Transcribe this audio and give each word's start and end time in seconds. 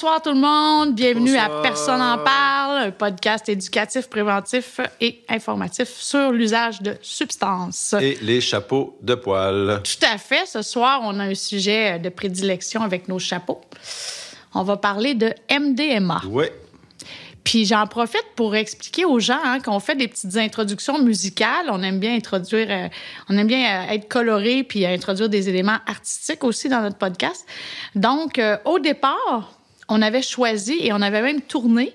Bonsoir 0.00 0.22
tout 0.22 0.32
le 0.32 0.40
monde, 0.40 0.94
bienvenue 0.94 1.32
Bonsoir. 1.32 1.58
à 1.58 1.62
Personne 1.62 2.00
en 2.00 2.16
parle, 2.16 2.84
un 2.84 2.90
podcast 2.90 3.46
éducatif, 3.50 4.08
préventif 4.08 4.80
et 4.98 5.22
informatif 5.28 5.90
sur 5.90 6.32
l'usage 6.32 6.80
de 6.80 6.96
substances. 7.02 7.94
Et 8.00 8.16
les 8.22 8.40
chapeaux 8.40 8.96
de 9.02 9.14
poil. 9.14 9.82
Tout 9.84 10.06
à 10.10 10.16
fait. 10.16 10.46
Ce 10.46 10.62
soir, 10.62 11.02
on 11.04 11.20
a 11.20 11.24
un 11.24 11.34
sujet 11.34 11.98
de 11.98 12.08
prédilection 12.08 12.80
avec 12.80 13.08
nos 13.08 13.18
chapeaux. 13.18 13.60
On 14.54 14.62
va 14.62 14.78
parler 14.78 15.12
de 15.12 15.34
MDMA. 15.50 16.22
Oui. 16.30 16.46
Puis 17.44 17.66
j'en 17.66 17.86
profite 17.86 18.24
pour 18.36 18.56
expliquer 18.56 19.04
aux 19.04 19.20
gens 19.20 19.40
hein, 19.44 19.60
qu'on 19.60 19.80
fait 19.80 19.96
des 19.96 20.08
petites 20.08 20.34
introductions 20.38 20.98
musicales. 21.02 21.66
On 21.68 21.82
aime 21.82 22.00
bien 22.00 22.14
introduire, 22.14 22.68
euh, 22.70 22.88
on 23.28 23.36
aime 23.36 23.46
bien 23.46 23.82
euh, 23.82 23.92
être 23.92 24.08
coloré 24.08 24.64
puis 24.64 24.86
introduire 24.86 25.28
des 25.28 25.50
éléments 25.50 25.78
artistiques 25.86 26.42
aussi 26.42 26.70
dans 26.70 26.80
notre 26.80 26.96
podcast. 26.96 27.44
Donc, 27.94 28.38
euh, 28.38 28.56
au 28.64 28.78
départ, 28.78 29.59
on 29.90 30.00
avait 30.00 30.22
choisi 30.22 30.78
et 30.80 30.92
on 30.92 31.02
avait 31.02 31.20
même 31.20 31.42
tourné 31.42 31.92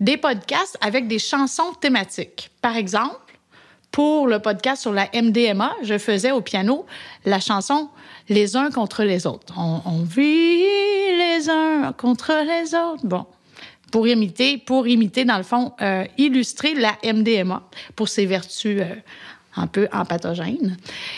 des 0.00 0.16
podcasts 0.16 0.78
avec 0.80 1.06
des 1.06 1.18
chansons 1.18 1.72
thématiques. 1.80 2.50
Par 2.62 2.76
exemple, 2.76 3.38
pour 3.90 4.26
le 4.26 4.38
podcast 4.38 4.82
sur 4.82 4.92
la 4.92 5.08
MDMA, 5.14 5.72
je 5.82 5.98
faisais 5.98 6.30
au 6.30 6.40
piano 6.40 6.86
la 7.24 7.40
chanson 7.40 7.90
Les 8.28 8.56
uns 8.56 8.70
contre 8.70 9.04
les 9.04 9.26
autres. 9.26 9.54
On, 9.56 10.02
vit 10.02 10.64
les 11.18 11.48
uns 11.48 11.92
contre 11.92 12.32
les 12.44 12.74
autres. 12.74 13.04
Bon, 13.04 13.26
pour 13.92 14.08
imiter, 14.08 14.58
pour 14.58 14.88
imiter 14.88 15.24
dans 15.24 15.36
le 15.36 15.42
fond, 15.42 15.72
euh, 15.80 16.04
illustrer 16.18 16.74
la 16.74 16.96
MDMA 17.04 17.62
pour 17.94 18.08
ses 18.08 18.26
vertus 18.26 18.80
euh, 18.80 18.94
un 19.56 19.66
peu 19.66 19.88
empathogènes. 19.92 20.76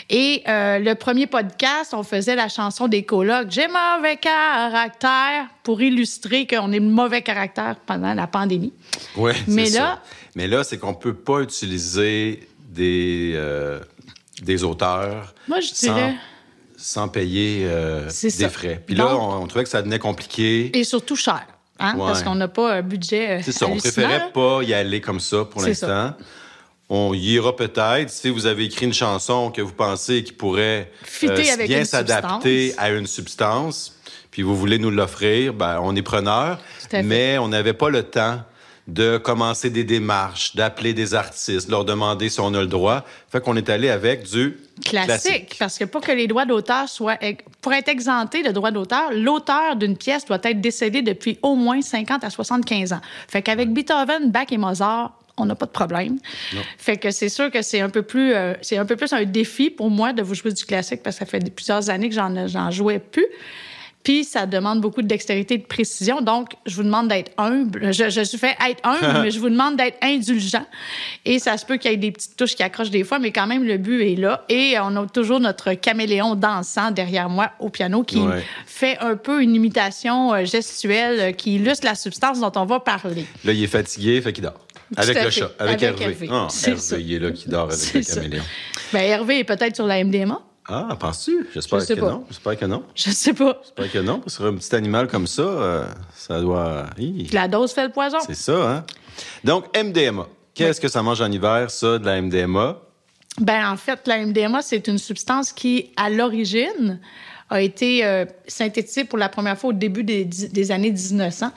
Et 0.09 0.43
euh, 0.47 0.79
le 0.79 0.93
premier 0.95 1.25
podcast, 1.27 1.93
on 1.93 2.03
faisait 2.03 2.35
la 2.35 2.49
chanson 2.49 2.87
des 2.87 3.03
colocs 3.03 3.47
J'ai 3.49 3.67
mauvais 3.67 4.17
caractère 4.17 5.47
pour 5.63 5.81
illustrer 5.81 6.45
qu'on 6.47 6.71
est 6.71 6.79
mauvais 6.79 7.21
caractère 7.21 7.75
pendant 7.85 8.13
la 8.13 8.27
pandémie. 8.27 8.73
Oui, 9.15 9.31
Mais 9.47 9.65
c'est 9.65 9.79
là- 9.79 9.85
ça. 9.85 10.01
Mais 10.35 10.47
là, 10.47 10.63
c'est 10.63 10.77
qu'on 10.77 10.93
peut 10.93 11.15
pas 11.15 11.39
utiliser 11.41 12.47
des, 12.69 13.33
euh, 13.35 13.79
des 14.43 14.63
auteurs 14.63 15.33
Moi, 15.47 15.59
je 15.61 15.67
sans, 15.73 15.93
dirais. 15.93 16.15
sans 16.77 17.07
payer 17.07 17.63
euh, 17.65 18.05
des 18.05 18.29
ça. 18.29 18.49
frais. 18.49 18.81
Puis 18.85 18.95
là, 18.95 19.15
on, 19.17 19.41
on 19.43 19.47
trouvait 19.47 19.63
que 19.63 19.69
ça 19.69 19.81
devenait 19.81 19.97
compliqué. 19.99 20.77
Et 20.77 20.83
surtout 20.83 21.15
cher, 21.15 21.43
hein, 21.79 21.93
Ouais. 21.95 22.05
parce 22.05 22.21
qu'on 22.21 22.35
n'a 22.35 22.47
pas 22.47 22.73
un 22.75 22.81
budget. 22.83 23.41
C'est 23.43 23.51
ça, 23.51 23.65
on 23.67 23.77
préférait 23.77 24.19
là. 24.19 24.29
pas 24.31 24.61
y 24.61 24.73
aller 24.75 25.01
comme 25.01 25.19
ça 25.19 25.43
pour 25.45 25.63
l'instant. 25.63 26.13
On 26.89 27.13
y 27.13 27.33
ira 27.33 27.55
peut-être 27.55 28.09
si 28.09 28.29
vous 28.29 28.45
avez 28.45 28.65
écrit 28.65 28.85
une 28.85 28.93
chanson 28.93 29.51
que 29.51 29.61
vous 29.61 29.73
pensez 29.73 30.23
qui 30.23 30.31
pourrait 30.31 30.89
euh, 31.23 31.65
bien 31.65 31.83
s'adapter 31.83 32.73
à 32.77 32.91
une 32.91 33.07
substance, 33.07 33.97
puis 34.31 34.41
vous 34.41 34.55
voulez 34.55 34.79
nous 34.79 34.91
l'offrir, 34.91 35.53
ben, 35.53 35.79
on 35.81 35.95
est 35.95 36.01
preneur. 36.01 36.59
Mais 37.03 37.37
on 37.37 37.49
n'avait 37.49 37.73
pas 37.73 37.89
le 37.89 38.03
temps 38.03 38.39
de 38.87 39.17
commencer 39.17 39.69
des 39.69 39.83
démarches, 39.83 40.55
d'appeler 40.55 40.93
des 40.93 41.13
artistes, 41.13 41.69
leur 41.69 41.83
demander 41.83 42.29
si 42.29 42.39
on 42.39 42.53
a 42.53 42.61
le 42.61 42.67
droit. 42.67 43.03
Fait 43.29 43.41
qu'on 43.41 43.57
est 43.57 43.69
allé 43.69 43.89
avec 43.89 44.23
du 44.23 44.57
Classique, 44.85 45.57
parce 45.59 45.77
que 45.77 45.83
pour 45.83 46.01
que 46.01 46.11
les 46.11 46.27
droits 46.27 46.45
d'auteur 46.45 46.87
soient. 46.87 47.17
Pour 47.61 47.73
être 47.73 47.89
exempté 47.89 48.43
de 48.43 48.51
droits 48.51 48.71
d'auteur, 48.71 49.11
l'auteur 49.11 49.75
d'une 49.75 49.97
pièce 49.97 50.23
doit 50.23 50.39
être 50.43 50.61
décédé 50.61 51.01
depuis 51.01 51.37
au 51.41 51.55
moins 51.55 51.81
50 51.81 52.23
à 52.23 52.29
75 52.29 52.93
ans. 52.93 53.01
Fait 53.27 53.41
qu'avec 53.41 53.73
Beethoven, 53.73 54.31
Bach 54.31 54.47
et 54.51 54.57
Mozart, 54.57 55.16
on 55.37 55.45
n'a 55.45 55.55
pas 55.55 55.65
de 55.67 55.71
problème. 55.71 56.17
Fait 56.77 56.97
que 56.97 57.11
c'est 57.11 57.29
sûr 57.29 57.51
que 57.51 57.61
c'est 57.61 57.79
un 57.81 57.89
peu 57.89 58.01
plus 58.01 58.33
euh, 58.33 58.53
c'est 58.61 58.77
un 58.77 58.85
peu 58.85 58.95
plus 58.95 59.13
un 59.13 59.23
défi 59.23 59.69
pour 59.69 59.89
moi 59.89 60.13
de 60.13 60.21
vous 60.21 60.33
jouer 60.35 60.51
du 60.51 60.65
classique 60.65 61.03
parce 61.03 61.17
que 61.17 61.25
ça 61.25 61.29
fait 61.29 61.53
plusieurs 61.53 61.89
années 61.89 62.09
que 62.09 62.15
j'en 62.15 62.47
j'en 62.47 62.71
jouais 62.71 62.99
plus. 62.99 63.27
Puis 64.03 64.23
ça 64.23 64.45
demande 64.45 64.79
beaucoup 64.79 65.01
de 65.01 65.07
dextérité 65.07 65.55
et 65.55 65.57
de 65.57 65.65
précision. 65.65 66.21
Donc, 66.21 66.51
je 66.65 66.75
vous 66.77 66.83
demande 66.83 67.09
d'être 67.09 67.31
humble. 67.37 67.91
Je, 67.91 68.09
je 68.09 68.21
suis 68.21 68.37
fait 68.37 68.55
être 68.69 68.79
humble, 68.87 69.19
mais 69.23 69.31
je 69.31 69.39
vous 69.39 69.49
demande 69.49 69.75
d'être 69.75 69.97
indulgent. 70.01 70.65
Et 71.25 71.39
ça 71.39 71.57
se 71.57 71.65
peut 71.65 71.75
qu'il 71.75 71.91
y 71.91 71.93
ait 71.93 71.97
des 71.97 72.13
petites 72.13 72.37
touches 72.37 72.55
qui 72.55 72.63
accrochent 72.63 72.91
des 72.91 73.03
fois, 73.03 73.19
mais 73.19 73.31
quand 73.33 73.47
même, 73.47 73.65
le 73.65 73.77
but 73.77 74.01
est 74.03 74.15
là. 74.15 74.45
Et 74.47 74.75
on 74.81 74.95
a 74.95 75.05
toujours 75.07 75.41
notre 75.41 75.73
caméléon 75.73 76.35
dansant 76.35 76.91
derrière 76.91 77.27
moi 77.27 77.51
au 77.59 77.69
piano 77.69 78.03
qui 78.03 78.19
Ouais. 78.19 78.43
fait 78.65 78.97
un 78.99 79.17
peu 79.17 79.41
une 79.43 79.53
imitation 79.55 80.33
euh, 80.33 80.45
gestuelle 80.45 81.19
euh, 81.19 81.31
qui 81.33 81.55
illustre 81.55 81.85
la 81.85 81.95
substance 81.95 82.39
dont 82.39 82.51
on 82.55 82.65
va 82.65 82.79
parler. 82.79 83.25
Là, 83.43 83.51
il 83.51 83.61
est 83.61 83.67
fatigué, 83.67 84.21
fait 84.21 84.31
qu'il 84.31 84.43
dort. 84.45 84.53
Avec 84.95 85.23
le 85.23 85.29
chat, 85.29 85.51
avec, 85.59 85.83
Avec 85.83 86.01
Hervé. 86.01 86.03
Hervé. 86.05 86.29
Ah, 86.31 86.47
Hervé, 86.65 86.79
ça. 86.79 86.97
il 86.97 87.13
est 87.13 87.19
là 87.19 87.31
qui 87.31 87.49
dort 87.49 87.69
avec 87.71 87.93
le 87.93 88.15
caméléon. 88.15 88.43
Ben, 88.93 88.99
Hervé 89.01 89.39
est 89.39 89.43
peut-être 89.43 89.75
sur 89.75 89.85
la 89.85 90.03
MDMA. 90.03 90.41
Ah, 90.69 90.97
penses-tu? 90.99 91.47
J'espère 91.53 91.79
Je 91.79 91.85
que 91.93 91.93
pas. 91.99 92.09
non. 92.11 92.25
J'espère 92.29 92.57
que 92.57 92.65
non. 92.65 92.83
Je 92.93 93.09
sais 93.09 93.33
pas. 93.33 93.61
J'espère 93.63 93.91
que 93.91 93.99
non. 93.99 94.19
Parce 94.19 94.37
que 94.37 94.43
un 94.43 94.55
petit 94.55 94.75
animal 94.75 95.07
comme 95.07 95.25
ça, 95.27 95.41
euh, 95.41 95.85
ça 96.13 96.41
doit... 96.41 96.85
Hi. 96.97 97.29
La 97.31 97.47
dose 97.47 97.71
fait 97.71 97.85
le 97.85 97.91
poison. 97.91 98.17
C'est 98.25 98.33
ça, 98.35 98.69
hein? 98.69 98.85
Donc, 99.45 99.65
MDMA. 99.77 100.27
Qu'est-ce 100.53 100.81
que 100.81 100.87
ça 100.89 101.01
mange 101.03 101.21
en 101.21 101.31
hiver, 101.31 101.69
ça, 101.71 101.97
de 101.99 102.05
la 102.05 102.21
MDMA? 102.21 102.77
Ben, 103.39 103.69
en 103.71 103.77
fait, 103.77 104.07
la 104.07 104.25
MDMA, 104.25 104.61
c'est 104.61 104.87
une 104.87 104.97
substance 104.97 105.53
qui, 105.53 105.91
à 105.95 106.09
l'origine, 106.09 106.99
a 107.49 107.61
été 107.61 108.03
euh, 108.03 108.25
synthétisée 108.47 109.05
pour 109.05 109.17
la 109.17 109.29
première 109.29 109.57
fois 109.57 109.69
au 109.69 109.73
début 109.73 110.03
des, 110.03 110.25
des 110.25 110.71
années 110.71 110.91
1900. 110.91 111.51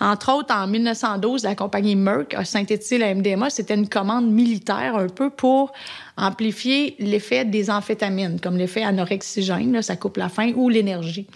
Entre 0.00 0.32
autres, 0.32 0.54
en 0.54 0.66
1912, 0.66 1.42
la 1.44 1.54
compagnie 1.54 1.96
Merck 1.96 2.34
a 2.34 2.44
synthétisé 2.44 2.98
la 2.98 3.14
MDMA. 3.14 3.50
C'était 3.50 3.74
une 3.74 3.88
commande 3.88 4.30
militaire 4.30 4.96
un 4.96 5.08
peu 5.08 5.30
pour 5.30 5.72
amplifier 6.16 6.96
l'effet 6.98 7.44
des 7.44 7.70
amphétamines, 7.70 8.40
comme 8.40 8.56
l'effet 8.56 8.82
anorexigène, 8.82 9.72
là, 9.72 9.82
ça 9.82 9.96
coupe 9.96 10.16
la 10.16 10.28
faim, 10.28 10.52
ou 10.54 10.68
l'énergie. 10.68 11.26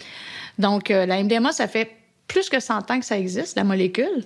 Donc, 0.58 0.90
euh, 0.90 1.04
la 1.04 1.22
MDMA, 1.22 1.52
ça 1.52 1.68
fait 1.68 1.90
plus 2.26 2.48
que 2.48 2.60
100 2.60 2.90
ans 2.90 3.00
que 3.00 3.06
ça 3.06 3.18
existe, 3.18 3.56
la 3.56 3.64
molécule. 3.64 4.24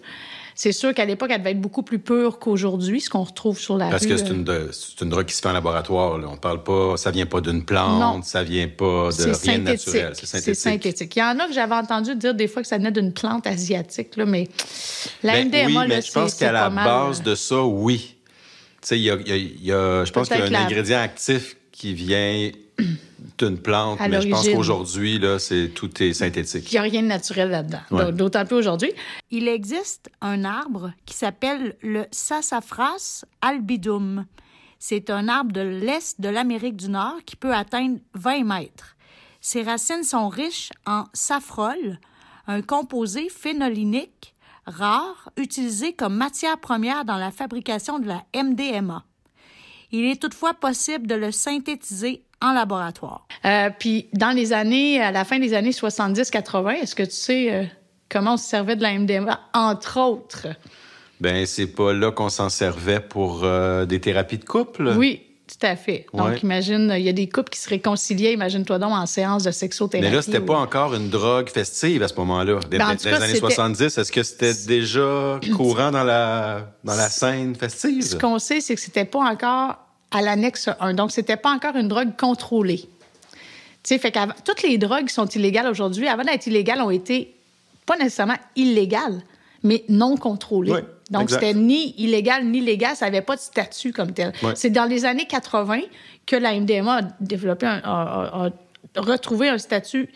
C'est 0.54 0.72
sûr 0.72 0.92
qu'à 0.94 1.04
l'époque, 1.04 1.30
elle 1.32 1.38
devait 1.38 1.52
être 1.52 1.60
beaucoup 1.60 1.82
plus 1.82 1.98
pure 1.98 2.38
qu'aujourd'hui, 2.38 3.00
ce 3.00 3.08
qu'on 3.08 3.22
retrouve 3.22 3.58
sur 3.58 3.76
la 3.78 3.88
Parce 3.88 4.02
rue. 4.02 4.10
que 4.10 4.16
c'est 4.18 4.28
une, 4.28 4.44
de- 4.44 4.68
c'est 4.72 5.00
une 5.02 5.08
drogue 5.10 5.24
qui 5.24 5.34
se 5.34 5.40
fait 5.40 5.48
en 5.48 5.52
laboratoire. 5.52 6.18
Là. 6.18 6.28
On 6.30 6.36
parle 6.36 6.62
pas... 6.62 6.96
Ça 6.96 7.10
vient 7.10 7.26
pas 7.26 7.40
d'une 7.40 7.64
plante, 7.64 8.00
Non. 8.16 8.22
ça 8.22 8.42
vient 8.42 8.68
pas 8.68 9.06
de 9.06 9.10
C'est 9.12 9.22
rien 9.24 9.32
de 9.32 9.36
synthétique. 9.66 9.66
naturel. 9.94 10.12
C'est 10.14 10.26
synthétique. 10.26 10.54
synthétique. 10.56 11.16
Il 11.16 11.18
y 11.18 11.22
en 11.22 11.38
a 11.38 11.46
que 11.46 11.52
j'avais 11.54 11.74
entendu 11.74 12.14
dire 12.16 12.34
des 12.34 12.48
fois 12.48 12.62
que 12.62 12.68
ça 12.68 12.76
venait 12.78 12.92
d'une 12.92 13.12
plante 13.12 13.46
asiatique, 13.46 14.16
là, 14.16 14.26
mais 14.26 14.48
la 15.22 15.32
Ben 15.34 15.46
MDMA, 15.48 15.80
oui, 15.82 15.86
mais 15.88 16.02
je 16.02 16.12
pense 16.12 16.34
qu'à 16.34 16.52
la 16.52 16.68
mal, 16.70 16.84
base 16.84 17.20
euh, 17.20 17.30
de 17.30 17.34
ça, 17.34 17.62
oui. 17.62 18.16
Tu 18.82 18.88
sais, 18.88 18.98
il 18.98 19.02
y 19.04 19.10
a, 19.10 19.14
y 19.14 19.32
a- 19.32 19.36
y 19.36 19.72
a- 19.72 20.04
je 20.04 20.12
pense 20.12 20.28
qu'il 20.28 20.38
y 20.38 20.42
a 20.42 20.44
un 20.60 20.64
ingrédient 20.66 20.98
actif 21.00 21.56
qui 21.70 21.94
vient 21.94 22.50
d'une 23.38 23.58
plante, 23.58 24.00
À 24.00 24.08
mais 24.08 24.20
je 24.20 24.28
pense 24.28 24.48
qu'aujourd'hui, 24.48 25.18
là, 25.18 25.38
c'est 25.38 25.68
tout 25.68 26.02
est 26.02 26.12
synthétique. 26.12 26.70
Il 26.70 26.74
n'y 26.74 26.78
a 26.78 26.82
rien 26.82 27.02
de 27.02 27.08
naturel 27.08 27.50
là-dedans. 27.50 27.80
Ouais. 27.90 28.12
D'autant 28.12 28.44
plus 28.44 28.56
aujourd'hui. 28.56 28.92
Il 29.30 29.48
existe 29.48 30.10
un 30.20 30.44
arbre 30.44 30.92
qui 31.06 31.14
s'appelle 31.14 31.76
le 31.82 32.06
Sassafras 32.10 33.24
albidum. 33.40 34.26
C'est 34.78 35.10
un 35.10 35.28
arbre 35.28 35.52
de 35.52 35.60
l'Est 35.60 36.20
de 36.20 36.28
l'Amérique 36.28 36.76
du 36.76 36.88
Nord 36.88 37.18
qui 37.24 37.36
peut 37.36 37.54
atteindre 37.54 37.98
20 38.14 38.44
mètres. 38.44 38.96
Ses 39.40 39.62
racines 39.62 40.04
sont 40.04 40.28
riches 40.28 40.70
en 40.86 41.04
safrole, 41.12 41.98
un 42.46 42.62
composé 42.62 43.28
phénolinique 43.28 44.34
rare 44.66 45.30
utilisé 45.36 45.92
comme 45.92 46.14
matière 46.14 46.58
première 46.58 47.04
dans 47.04 47.16
la 47.16 47.30
fabrication 47.30 47.98
de 47.98 48.06
la 48.06 48.24
MDMA. 48.34 49.04
Il 49.90 50.04
est 50.04 50.20
toutefois 50.20 50.54
possible 50.54 51.06
de 51.06 51.14
le 51.14 51.32
synthétiser 51.32 52.24
en 52.42 52.52
laboratoire. 52.52 53.26
Euh, 53.44 53.70
puis, 53.78 54.08
dans 54.12 54.30
les 54.30 54.52
années, 54.52 55.00
à 55.00 55.10
la 55.12 55.24
fin 55.24 55.38
des 55.38 55.54
années 55.54 55.70
70-80, 55.72 56.82
est-ce 56.82 56.94
que 56.94 57.02
tu 57.02 57.10
sais 57.12 57.52
euh, 57.52 57.64
comment 58.10 58.34
on 58.34 58.36
se 58.36 58.44
servait 58.48 58.76
de 58.76 58.82
la 58.82 58.92
MDMA, 58.98 59.40
entre 59.54 60.00
autres? 60.00 60.48
Ben, 61.20 61.46
c'est 61.46 61.68
pas 61.68 61.92
là 61.92 62.10
qu'on 62.10 62.28
s'en 62.28 62.48
servait 62.48 63.00
pour 63.00 63.42
euh, 63.44 63.84
des 63.86 64.00
thérapies 64.00 64.38
de 64.38 64.44
couple. 64.44 64.92
Oui, 64.96 65.22
tout 65.46 65.64
à 65.66 65.76
fait. 65.76 66.06
Donc, 66.12 66.26
Ouais. 66.28 66.38
imagine, 66.42 66.92
il 66.96 67.02
y 67.04 67.08
a 67.08 67.12
des 67.12 67.28
couples 67.28 67.50
qui 67.50 67.60
se 67.60 67.68
réconciliaient, 67.68 68.32
imagine-toi 68.32 68.78
donc, 68.80 68.90
en 68.92 69.06
séance 69.06 69.44
de 69.44 69.52
sexothérapie. 69.52 70.08
Mais 70.08 70.14
là, 70.14 70.20
c'était 70.22 70.38
ou- 70.38 70.46
pas 70.46 70.58
encore 70.58 70.94
une 70.94 71.10
drogue 71.10 71.48
festive 71.48 72.02
à 72.02 72.08
ce 72.08 72.14
moment-là. 72.16 72.58
Ben, 72.68 72.78
dans 72.78 72.88
les 72.90 72.96
cas, 72.96 73.16
années 73.16 73.26
c'était- 73.26 73.38
70, 73.38 73.98
est-ce 73.98 74.10
que 74.10 74.22
c'était 74.24 74.54
déjà 74.66 75.38
courant 75.54 75.92
dans 75.92 76.02
la, 76.04 76.66
dans 76.82 76.96
la 76.96 77.08
scène 77.08 77.54
festive? 77.54 78.02
Ce 78.02 78.16
qu'on 78.16 78.38
sait, 78.40 78.60
c'est 78.60 78.74
que 78.74 78.80
c'était 78.80 79.04
pas 79.04 79.20
encore 79.20 79.76
à 80.12 80.22
l'annexe 80.22 80.68
1. 80.80 80.94
Donc, 80.94 81.10
c'était 81.12 81.36
pas 81.36 81.50
encore 81.50 81.76
une 81.76 81.88
drogue 81.88 82.16
contrôlée. 82.18 82.84
Tu 83.82 83.98
fait 83.98 84.16
toutes 84.44 84.62
les 84.62 84.78
drogues 84.78 85.06
qui 85.06 85.14
sont 85.14 85.26
illégales 85.26 85.66
aujourd'hui, 85.66 86.06
avant 86.08 86.22
d'être 86.22 86.46
illégales, 86.46 86.80
ont 86.82 86.90
été 86.90 87.34
pas 87.84 87.96
nécessairement 87.96 88.36
illégales, 88.54 89.20
mais 89.64 89.84
non 89.88 90.16
contrôlées. 90.16 90.72
Oui, 90.72 90.80
Donc, 91.10 91.30
c'était 91.30 91.54
ni 91.54 91.94
illégal 91.98 92.44
ni 92.46 92.60
légal, 92.60 92.94
ça 92.94 93.06
n'avait 93.06 93.22
pas 93.22 93.34
de 93.34 93.40
statut 93.40 93.92
comme 93.92 94.12
tel. 94.12 94.32
C'est 94.54 94.70
dans 94.70 94.84
les 94.84 95.04
années 95.04 95.26
80 95.26 95.80
que 96.26 96.36
la 96.36 96.52
MDMA 96.54 96.98
a 96.98 97.02
développé, 97.20 97.66
un- 97.66 97.80
a- 97.82 98.44
a- 98.44 98.46
a 98.46 99.00
retrouvé 99.00 99.48
un 99.48 99.58
statut 99.58 100.08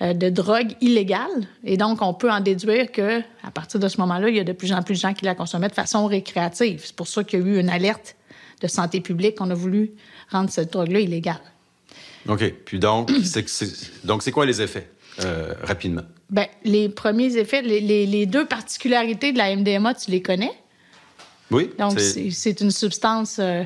euh, 0.00 0.12
de 0.14 0.28
drogue 0.28 0.74
illégale. 0.80 1.28
Et 1.64 1.76
donc, 1.76 2.00
on 2.02 2.14
peut 2.14 2.30
en 2.30 2.38
déduire 2.38 2.92
que 2.92 3.18
à 3.42 3.50
partir 3.52 3.80
de 3.80 3.88
ce 3.88 4.00
moment-là, 4.00 4.28
il 4.28 4.36
y 4.36 4.40
a 4.40 4.44
de 4.44 4.52
plus 4.52 4.72
en 4.72 4.80
plus 4.84 4.94
de 4.94 5.00
gens 5.00 5.12
qui 5.12 5.24
la 5.24 5.34
consommaient 5.34 5.68
de 5.68 5.74
façon 5.74 6.06
récréative. 6.06 6.82
C'est 6.84 6.94
pour 6.94 7.08
ça 7.08 7.24
qu'il 7.24 7.40
y 7.40 7.42
a 7.42 7.46
eu 7.46 7.58
une 7.58 7.68
alerte 7.68 8.14
de 8.60 8.66
santé 8.68 9.00
publique 9.00 9.36
qu'on 9.36 9.50
a 9.50 9.54
voulu 9.54 9.92
rendre 10.30 10.50
cette 10.50 10.72
drogue-là 10.72 11.00
illégale. 11.00 11.40
OK. 12.28 12.52
Puis 12.64 12.78
donc, 12.78 13.10
c'est, 13.24 13.46
donc, 14.04 14.22
c'est 14.22 14.32
quoi 14.32 14.46
les 14.46 14.60
effets? 14.62 14.88
euh, 15.24 15.52
rapidement? 15.64 16.02
Ben, 16.30 16.46
les 16.62 16.88
premiers 16.88 17.36
effets, 17.38 17.62
les, 17.62 17.80
les- 17.80 18.06
les 18.06 18.26
deux 18.26 18.44
particularités 18.46 19.32
de 19.32 19.38
la 19.38 19.56
MDMA, 19.56 19.94
tu 19.94 20.10
les 20.12 20.22
connais? 20.22 20.52
Oui. 21.50 21.70
Donc, 21.78 21.98
c'est- 21.98 22.60
une 22.60 22.70
substance. 22.70 23.38
euh, 23.40 23.64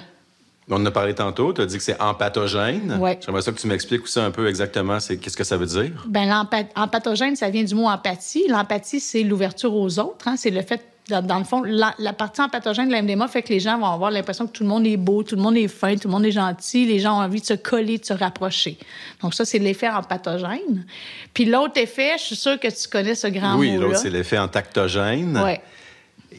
On 0.71 0.77
en 0.77 0.87
a 0.87 0.91
parlé 0.91 1.15
tantôt. 1.15 1.53
Tu 1.53 1.61
as 1.61 1.67
dit 1.67 1.77
que 1.77 1.83
c'est 1.83 2.01
empathogène. 2.01 2.97
Ouais. 3.01 3.19
J'aimerais 3.25 3.43
ça 3.43 3.51
que 3.53 3.59
tu 3.59 3.67
m'expliques 3.67 4.05
aussi 4.05 4.21
un 4.21 4.31
peu 4.31 4.49
exactement 4.49 5.01
c'est 5.01 5.17
qu'est-ce 5.19 5.37
que 5.37 5.45
ça 5.45 5.57
veut 5.57 5.67
dire. 5.67 6.05
Ben, 6.09 6.27
l'empa- 6.27 6.69
empathogène, 6.77 7.35
ça 7.37 7.51
vient 7.51 7.65
du 7.65 7.75
mot 7.75 7.89
empathie. 7.89 8.47
L'empathie, 8.49 9.01
c'est 9.01 9.23
l'ouverture 9.25 9.75
aux 9.75 9.99
autres. 9.99 10.29
hein. 10.29 10.37
C'est 10.39 10.51
le 10.51 10.63
fait, 10.63 10.81
dans, 11.21 11.39
le 11.39 11.45
fond, 11.45 11.63
la, 11.63 11.95
la 11.99 12.13
partie 12.13 12.41
empathogène 12.41 12.89
de 12.89 12.93
la 12.93 13.03
MDMA 13.03 13.29
fait 13.29 13.43
que 13.43 13.51
les 13.51 13.61
gens 13.61 13.79
vont 13.79 13.87
avoir 13.87 14.11
l'impression 14.11 14.47
que 14.47 14.53
tout 14.53 14.63
le 14.63 14.69
monde 14.69 14.87
est 14.87 14.97
beau, 14.97 15.23
tout 15.23 15.37
le 15.37 15.43
monde 15.43 15.57
est 15.57 15.69
fin, 15.69 15.95
tout 15.97 16.09
le 16.09 16.13
monde 16.13 16.25
est 16.25 16.31
gentil, 16.33 16.87
les 16.87 16.99
gens 17.01 17.19
ont 17.19 17.23
envie 17.23 17.41
de 17.41 17.47
se 17.47 17.55
coller, 17.55 17.99
de 17.99 18.05
se 18.05 18.13
rapprocher. 18.15 18.79
Donc, 19.21 19.35
ça, 19.35 19.45
c'est 19.45 19.59
l'effet 19.59 19.89
empathogène. 19.89 20.87
Puis 21.35 21.45
l'autre 21.45 21.79
effet, 21.81 22.13
je 22.19 22.23
suis 22.23 22.37
sûre 22.37 22.59
que 22.59 22.69
tu 22.69 22.89
connais 22.89 23.15
ce 23.15 23.27
grand 23.27 23.57
oui, 23.59 23.73
mot-là. 23.73 23.87
l'autre, 23.89 23.99
c'est 23.99 24.11
l'effet 24.11 24.39
entactogène, 24.39 25.39
Ouais. 25.39 25.61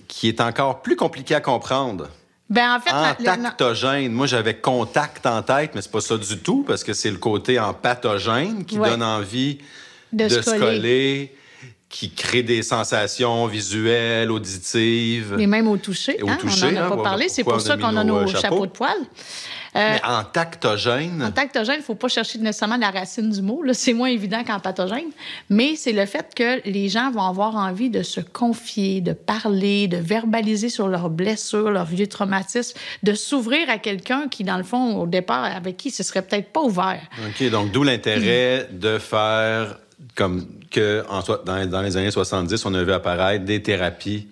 qui 0.07 0.27
est 0.29 0.41
encore 0.41 0.81
plus 0.81 0.95
compliqué 0.95 1.35
à 1.35 1.41
comprendre. 1.41 2.09
Ben, 2.49 2.75
en 2.75 2.79
fait, 2.79 2.91
la- 2.91 3.15
la- 3.19 3.33
Entactogène, 3.39 4.11
moi 4.11 4.27
j'avais 4.27 4.55
contact 4.55 5.25
en 5.25 5.41
tête, 5.41 5.71
mais 5.73 5.81
c'est 5.81 5.91
pas 5.91 6.01
ça 6.01 6.17
du 6.17 6.37
tout, 6.39 6.63
parce 6.67 6.83
que 6.83 6.93
c'est 6.93 7.09
le 7.09 7.17
côté 7.17 7.59
en 7.59 7.73
pathogène 7.73 8.65
qui 8.65 8.77
Ouais. 8.77 8.89
donne 8.89 9.01
envie 9.01 9.59
De 10.11 10.25
de, 10.25 10.29
se 10.29 10.41
se 10.41 10.59
coller. 10.59 11.33
Qui 11.93 12.09
crée 12.09 12.41
des 12.41 12.63
sensations 12.63 13.45
visuelles, 13.45 14.31
auditives. 14.31 15.35
Et 15.37 15.45
même 15.45 15.67
au 15.67 15.77
toucher. 15.77 16.19
Et 16.19 16.23
au 16.23 16.27
hein, 16.27 16.37
toucher, 16.39 16.65
on 16.65 16.71
n'en 16.71 16.81
a 16.81 16.85
hein, 16.85 16.89
pas 16.89 17.03
parlé. 17.03 17.29
C'est 17.29 17.43
pour 17.43 17.61
ça 17.61 17.77
qu'on 17.77 17.95
a 17.95 18.03
nos, 18.03 18.15
nos 18.15 18.17
euh, 18.21 18.25
chapeaux. 18.25 18.41
chapeaux? 18.41 18.65
de 18.65 18.71
poil. 18.71 18.97
Mais 19.75 20.01
en 20.03 20.23
tactogène, 20.23 21.21
En 21.23 21.31
tactogène, 21.31 21.75
il 21.75 21.79
ne 21.79 21.83
faut 21.83 21.93
pas 21.93 22.07
chercher 22.07 22.39
nécessairement 22.39 22.77
la 22.77 22.89
racine 22.89 23.29
du 23.29 23.43
mot. 23.43 23.61
C'est 23.73 23.93
moins 23.93 24.07
évident 24.07 24.43
qu'en 24.43 24.59
pathogène. 24.59 25.11
Mais 25.51 25.75
c'est 25.75 25.91
le 25.91 26.07
fait 26.07 26.33
que 26.35 26.67
les 26.67 26.89
gens 26.89 27.11
vont 27.11 27.27
avoir 27.27 27.55
envie 27.55 27.91
de 27.91 28.01
se 28.01 28.21
confier, 28.21 29.01
de 29.01 29.13
parler, 29.13 29.87
de 29.87 29.97
verbaliser 29.97 30.69
sur 30.69 30.87
leurs 30.87 31.11
blessures, 31.11 31.69
leurs 31.69 31.85
vieux 31.85 32.07
traumatismes, 32.07 32.77
de 33.03 33.13
s'ouvrir 33.13 33.69
à 33.69 33.77
quelqu'un 33.77 34.27
qui, 34.29 34.43
dans 34.43 34.57
le 34.57 34.63
fond, 34.63 34.99
au 34.99 35.05
départ, 35.05 35.43
avec 35.43 35.77
qui 35.77 35.91
ce 35.91 36.01
serait 36.01 36.23
peut-être 36.23 36.51
pas 36.51 36.61
ouvert. 36.61 37.01
OK, 37.27 37.49
donc 37.51 37.71
d'où 37.71 37.83
l'intérêt 37.83 38.67
de 38.71 38.97
faire 38.97 39.77
comme 40.15 40.45
que 40.73 41.03
en 41.09 41.21
dans, 41.45 41.65
dans 41.69 41.81
les 41.81 41.95
années 41.97 42.11
70, 42.11 42.65
on 42.65 42.73
a 42.73 42.83
vu 42.83 42.91
apparaître 42.91 43.45
des 43.45 43.61
thérapies 43.63 44.27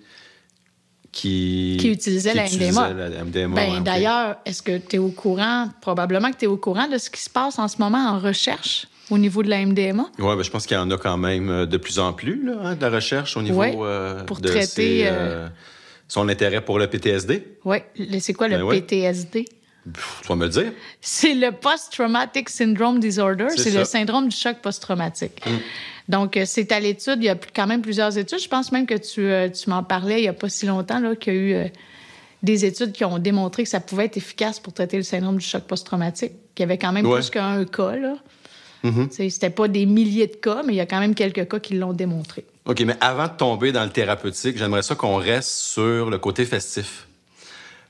qui, 1.11 1.77
Qui 1.79 1.89
utilisaient 1.91 2.33
la 2.33 2.43
MDMA. 2.45 2.55
utilisaient 2.89 3.09
la 3.09 3.23
MDMA, 3.25 3.55
Ben. 3.55 3.83
D'ailleurs, 3.83 4.37
est-ce 4.45 4.61
que 4.61 4.77
tu 4.77 4.95
es 4.95 4.99
au 4.99 5.09
courant, 5.09 5.69
probablement 5.81 6.31
que 6.31 6.37
tu 6.37 6.45
es 6.45 6.47
au 6.47 6.57
courant 6.57 6.87
de 6.87 6.97
ce 6.97 7.09
qui 7.09 7.21
se 7.21 7.29
passe 7.29 7.59
en 7.59 7.67
ce 7.67 7.77
moment 7.79 7.97
en 8.11 8.19
recherche 8.19 8.87
au 9.09 9.17
niveau 9.17 9.43
de 9.43 9.49
la 9.49 9.65
MDMA? 9.65 10.05
Oui, 10.19 10.35
ben, 10.37 10.41
je 10.43 10.49
pense 10.49 10.65
qu'il 10.65 10.77
y 10.77 10.79
en 10.79 10.89
a 10.89 10.97
quand 10.97 11.17
même 11.17 11.49
euh, 11.49 11.65
de 11.65 11.77
plus 11.77 11.99
en 11.99 12.13
plus, 12.13 12.41
là, 12.45 12.53
hein, 12.63 12.75
de 12.75 12.81
la 12.81 12.89
recherche 12.89 13.35
au 13.35 13.41
niveau 13.41 13.59
Ouais, 13.59 13.75
euh, 13.77 14.23
pour 14.23 14.39
de 14.39 14.47
traiter, 14.47 14.65
ses, 14.65 15.03
euh, 15.07 15.47
son 16.07 16.29
intérêt 16.29 16.61
pour 16.61 16.79
le 16.79 16.87
PTSD. 16.87 17.57
Oui. 17.65 17.77
C'est 18.19 18.33
quoi 18.33 18.47
le 18.47 18.57
Ben 18.57 18.63
ouais. 18.63 18.79
PTSD? 18.81 19.45
Pff, 19.91 20.19
Tu 20.21 20.27
vas 20.27 20.35
me 20.35 20.43
le 20.45 20.49
dire. 20.49 20.71
C'est 21.01 21.33
le 21.33 21.51
Post-Traumatic 21.51 22.49
Syndrome 22.49 22.99
Disorder. 22.99 23.47
C'est. 23.55 23.71
Mm. 23.71 23.77
le 23.77 23.85
syndrome 23.85 24.27
du 24.29 24.35
choc 24.35 24.57
post-traumatique. 24.61 25.41
Donc, 26.07 26.37
euh, 26.37 26.43
c'est 26.45 26.71
à 26.71 26.79
l'étude. 26.79 27.17
Il 27.17 27.23
y 27.25 27.29
a 27.29 27.35
quand 27.55 27.67
même 27.67 27.81
plusieurs 27.81 28.17
études. 28.17 28.39
Je 28.41 28.47
pense 28.47 28.71
même 28.71 28.85
que 28.85 28.95
tu, 28.95 29.21
euh, 29.21 29.49
tu 29.49 29.69
m'en 29.69 29.83
parlais 29.83 30.19
il 30.19 30.23
n'y 30.23 30.27
a 30.27 30.33
pas 30.33 30.49
si 30.49 30.65
longtemps, 30.65 31.01
qu'il 31.15 31.33
y 31.33 31.35
a 31.35 31.39
eu 31.39 31.53
euh, 31.53 31.67
des 32.43 32.65
études 32.65 32.91
qui 32.91 33.05
ont 33.05 33.17
démontré 33.17 33.63
que 33.63 33.69
ça 33.69 33.79
pouvait 33.79 34.05
être 34.05 34.17
efficace 34.17 34.59
pour 34.59 34.73
traiter 34.73 34.97
le 34.97 35.03
syndrome 35.03 35.37
du 35.37 35.45
choc 35.45 35.63
post-traumatique. 35.63 36.33
Qu'il 36.53 36.63
y 36.63 36.65
avait 36.65 36.77
quand 36.77 36.91
même 36.91 37.05
Ouais. 37.05 37.19
plus 37.19 37.29
qu'un 37.29 37.63
cas. 37.65 37.95
Là. 37.95 38.15
Sais, 39.11 39.29
C'était 39.29 39.51
pas 39.51 39.67
des 39.67 39.85
milliers 39.85 40.27
de 40.27 40.35
cas, 40.35 40.63
mais 40.65 40.73
il 40.73 40.77
y 40.77 40.79
a 40.81 40.87
quand 40.87 40.99
même 40.99 41.13
quelques 41.15 41.47
cas 41.47 41.59
qui 41.59 41.75
l'ont 41.75 41.93
démontré. 41.93 42.45
OK, 42.65 42.79
mais 42.81 42.95
avant 42.99 43.27
de 43.27 43.33
tomber 43.37 43.71
dans 43.71 43.83
le 43.83 43.89
thérapeutique, 43.91 44.57
j'aimerais 44.57 44.81
ça 44.81 44.95
qu'on 44.95 45.17
reste 45.17 45.49
sur 45.49 46.09
le 46.09 46.17
côté 46.17 46.45
festif. 46.45 47.07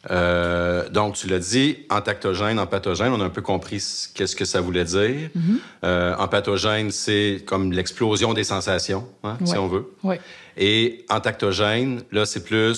Euh, 0.09 0.89
donc, 0.89 1.15
tu 1.15 1.27
l'as 1.27 1.37
dit, 1.39 1.77
entactogène, 1.89 2.57
empathogène, 2.59 3.13
on 3.13 3.21
a 3.21 3.25
un 3.25 3.29
peu 3.29 3.41
compris 3.43 3.79
ce- 3.79 4.07
qu'est-ce 4.13 4.35
que 4.35 4.45
ça 4.45 4.59
voulait 4.59 4.83
dire. 4.85 5.29
Mm-hmm. 5.37 5.57
Euh, 5.83 6.15
empathogène, 6.17 6.89
c'est 6.89 7.43
comme 7.45 7.71
l'explosion 7.71 8.33
des 8.33 8.43
sensations, 8.43 9.07
hein, 9.23 9.37
si 9.45 9.55
on 9.57 9.67
veut. 9.67 9.85
Et 10.57 11.05
entactogène, 11.09 12.01
là, 12.11 12.25
c'est 12.25 12.43
plus 12.43 12.73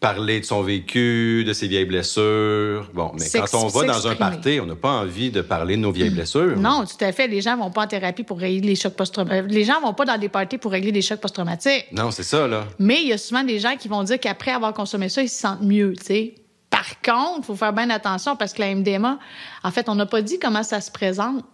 parler 0.00 0.38
de 0.40 0.44
son 0.44 0.62
vécu, 0.62 1.44
de 1.44 1.52
ses 1.52 1.66
vieilles 1.66 1.84
blessures. 1.84 2.88
Bon, 2.94 3.12
mais 3.18 3.26
quand 3.30 3.64
on 3.64 3.66
va 3.66 3.84
dans 3.84 4.06
un 4.06 4.14
party, 4.14 4.60
on 4.62 4.66
n'a 4.66 4.76
pas 4.76 4.92
envie 4.92 5.30
de 5.30 5.40
parler 5.40 5.76
de 5.76 5.80
nos 5.80 5.90
vieilles 5.90 6.10
blessures. 6.10 6.56
Non, 6.56 6.84
tout 6.84 7.04
à 7.04 7.10
fait. 7.12 7.26
Les 7.26 7.40
gens 7.40 7.56
vont 7.56 7.70
pas 7.70 7.84
en 7.84 7.86
thérapie 7.86 8.22
pour 8.22 8.38
régler 8.38 8.68
les 8.68 8.76
chocs 8.76 8.94
post-traumatiques. 8.94 9.50
Les 9.50 9.64
gens 9.64 9.80
vont 9.80 9.94
pas 9.94 10.04
dans 10.04 10.18
des 10.18 10.28
parties 10.28 10.58
pour 10.58 10.70
régler 10.70 10.92
des 10.92 11.02
chocs 11.02 11.20
post-traumatiques. 11.20 11.86
Non, 11.92 12.10
c'est 12.10 12.22
ça, 12.22 12.46
là. 12.46 12.64
Mais 12.78 13.02
il 13.02 13.08
y 13.08 13.12
a 13.12 13.18
souvent 13.18 13.42
des 13.42 13.58
gens 13.58 13.76
qui 13.76 13.88
vont 13.88 14.04
dire 14.04 14.20
qu'après 14.20 14.52
avoir 14.52 14.72
consommé 14.72 15.08
ça, 15.08 15.22
ils 15.22 15.28
se 15.28 15.40
sentent 15.40 15.62
mieux, 15.62 15.94
tu 15.96 16.04
sais. 16.04 16.34
Par 16.70 17.00
contre, 17.00 17.40
il 17.40 17.44
faut 17.44 17.56
faire 17.56 17.72
bien 17.72 17.90
attention 17.90 18.36
parce 18.36 18.52
que 18.52 18.60
la 18.60 18.74
MDMA, 18.74 19.18
en 19.64 19.70
fait, 19.70 19.88
on 19.88 19.94
n'a 19.94 20.06
pas 20.06 20.22
dit 20.22 20.38
comment 20.38 20.62
ça 20.62 20.80
se 20.80 20.90
présente. 20.90 21.44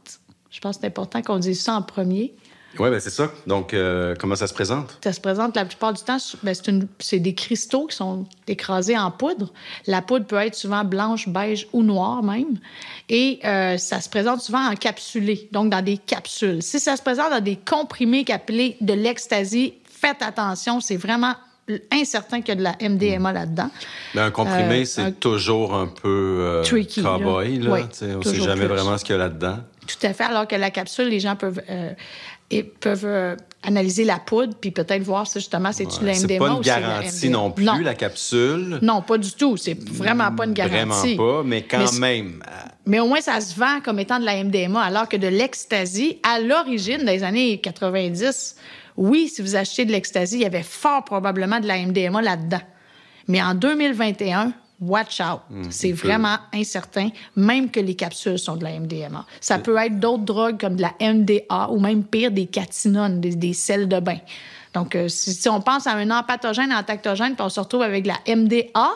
Je 0.50 0.60
pense 0.60 0.76
que 0.76 0.82
c'est 0.82 0.88
important 0.88 1.22
qu'on 1.22 1.38
dise 1.38 1.62
ça 1.62 1.74
en 1.74 1.82
premier. 1.82 2.34
Oui, 2.78 2.90
ben 2.90 3.00
c'est 3.00 3.10
ça. 3.10 3.30
Donc, 3.46 3.72
euh, 3.72 4.14
comment 4.18 4.34
ça 4.34 4.46
se 4.46 4.54
présente? 4.54 4.98
Ça 5.02 5.12
se 5.12 5.20
présente 5.20 5.56
la 5.56 5.64
plupart 5.64 5.92
du 5.92 6.02
temps, 6.02 6.16
ben, 6.42 6.54
c'est, 6.98 7.18
des 7.18 7.34
cristaux 7.34 7.86
qui 7.86 7.96
sont 7.96 8.26
écrasés 8.48 8.98
en 8.98 9.10
poudre. 9.10 9.52
La 9.86 10.02
poudre 10.02 10.26
peut 10.26 10.36
être 10.36 10.54
souvent 10.54 10.84
blanche, 10.84 11.28
beige 11.28 11.68
ou 11.72 11.82
noire 11.82 12.22
même. 12.22 12.58
Et 13.08 13.38
euh, 13.44 13.78
ça 13.78 14.00
se 14.00 14.08
présente 14.08 14.40
souvent 14.40 14.70
en 14.70 14.74
capsulé, 14.74 15.48
donc 15.52 15.70
dans 15.70 15.82
des 15.82 15.98
capsules. 15.98 16.62
Si 16.62 16.80
ça 16.80 16.96
se 16.96 17.02
présente 17.02 17.30
dans 17.30 17.40
des 17.42 17.56
comprimés 17.56 18.24
appelés 18.30 18.76
de 18.80 18.92
l'ecstasy, 18.92 19.74
faites 19.88 20.22
attention, 20.22 20.80
c'est 20.80 20.96
vraiment 20.96 21.34
incertain 21.92 22.40
qu'il 22.42 22.49
y 22.50 22.52
a 22.52 22.54
de 22.56 22.62
la 22.62 22.76
MDMA 22.88 23.33
là-dedans. 23.33 23.71
Ben, 24.14 24.25
un 24.25 24.30
comprimé, 24.30 24.83
Euh, 24.83 24.85
c'est 24.85 25.00
un- 25.02 25.12
toujours 25.12 25.75
un 25.75 25.87
peu 25.87 26.38
euh, 26.40 26.62
Tricky, 26.62 27.02
cowboy. 27.02 27.59
Là. 27.59 27.71
Oui, 27.73 27.80
on 28.02 28.18
ne 28.18 28.23
sait 28.25 28.35
jamais 28.37 28.66
plus. 28.66 28.75
vraiment 28.75 28.99
ce 28.99 29.04
qu'il 29.04 29.14
y 29.14 29.18
a 29.18 29.23
là-dedans. 29.23 29.59
Tout 29.87 30.06
à 30.06 30.12
fait, 30.12 30.25
alors 30.25 30.47
que 30.47 30.56
la 30.56 30.71
capsule, 30.71 31.09
les 31.09 31.21
gens 31.21 31.37
peuvent, 31.37 31.61
euh, 31.71 31.90
et 32.50 32.62
peuvent 32.62 33.04
euh, 33.06 33.37
analyser 33.62 34.04
la 34.04 34.18
poudre 34.18 34.54
puis 34.61 34.71
peut-être 34.71 35.02
voir 35.02 35.26
si 35.26 35.38
justement 35.40 35.73
c'est-tu 35.73 36.00
de 36.00 36.06
la 36.06 36.14
C'est 36.14 36.25
MDMA 36.25 36.38
pas 36.47 36.50
une 36.52 36.62
c'est 36.62 36.71
de 36.71 36.75
la 36.75 36.80
garantie 36.80 37.28
non 37.30 37.50
plus, 37.50 37.64
Non. 37.64 37.78
la 37.78 37.94
capsule. 37.94 38.78
Non, 38.83 39.00
pas 39.02 39.16
du 39.18 39.33
tout. 39.33 39.56
C'est 39.56 39.78
vraiment 39.90 40.30
pas 40.33 40.44
une 40.44 40.52
garantie. 40.52 41.16
Vraiment 41.16 41.37
pas, 41.38 41.42
mais 41.44 41.62
quand 41.62 41.78
Mais 41.99 41.99
même. 42.23 42.42
euh, 42.47 42.50
Mais 42.87 43.00
au 43.00 43.06
moins, 43.09 43.21
ça 43.23 43.40
se 43.40 43.59
vend 43.59 43.80
comme 43.83 43.99
étant 43.99 44.21
de 44.21 44.26
la 44.26 44.37
MDMA, 44.44 44.80
alors 44.83 45.09
que 45.09 45.16
de 45.16 45.28
l'ecstasy, 45.28 46.18
à 46.23 46.38
l'origine 46.40 47.04
des 47.06 47.23
années 47.25 47.59
90, 47.59 48.56
oui, 48.96 49.28
si 49.28 49.42
vous 49.42 49.56
achetez 49.56 49.84
de 49.84 49.92
l'ecstasy, 49.92 50.36
il 50.36 50.42
y 50.42 50.46
avait 50.46 50.62
fort 50.62 51.04
probablement 51.04 51.60
de 51.60 51.66
la 51.66 51.78
MDMA 51.84 52.22
là-dedans. 52.22 52.60
Mais 53.26 53.42
en 53.42 53.54
2021, 53.54 54.52
watch 54.80 55.20
out. 55.20 55.40
c'est 55.70 55.88
il 55.88 55.96
peut. 55.96 56.08
vraiment 56.08 56.36
incertain, 56.52 57.08
même 57.36 57.70
que 57.70 57.80
les 57.80 57.94
capsules 57.94 58.38
sont 58.38 58.56
de 58.56 58.64
la 58.64 58.78
MDMA. 58.78 59.24
Ça 59.40 59.58
peut 59.58 59.76
être 59.76 59.98
d'autres 59.98 60.24
drogues 60.24 60.60
comme 60.60 60.76
de 60.76 60.82
la 60.82 60.94
MDA 61.00 61.70
ou 61.70 61.80
même 61.80 62.04
pire, 62.04 62.30
des 62.30 62.46
catinones, 62.46 63.20
des, 63.20 63.34
des 63.34 63.52
sels 63.52 63.88
de 63.88 64.00
bain. 64.00 64.18
Donc, 64.74 64.96
euh, 64.96 65.08
si, 65.08 65.32
si 65.32 65.48
on 65.48 65.60
pense 65.60 65.86
à 65.86 65.92
un 65.92 66.10
empathogène, 66.10 66.72
un 66.72 66.82
tactogène, 66.82 67.34
puis 67.34 67.44
on 67.44 67.48
se 67.48 67.60
retrouve 67.60 67.82
avec 67.82 68.06
la 68.06 68.18
MDA 68.26 68.90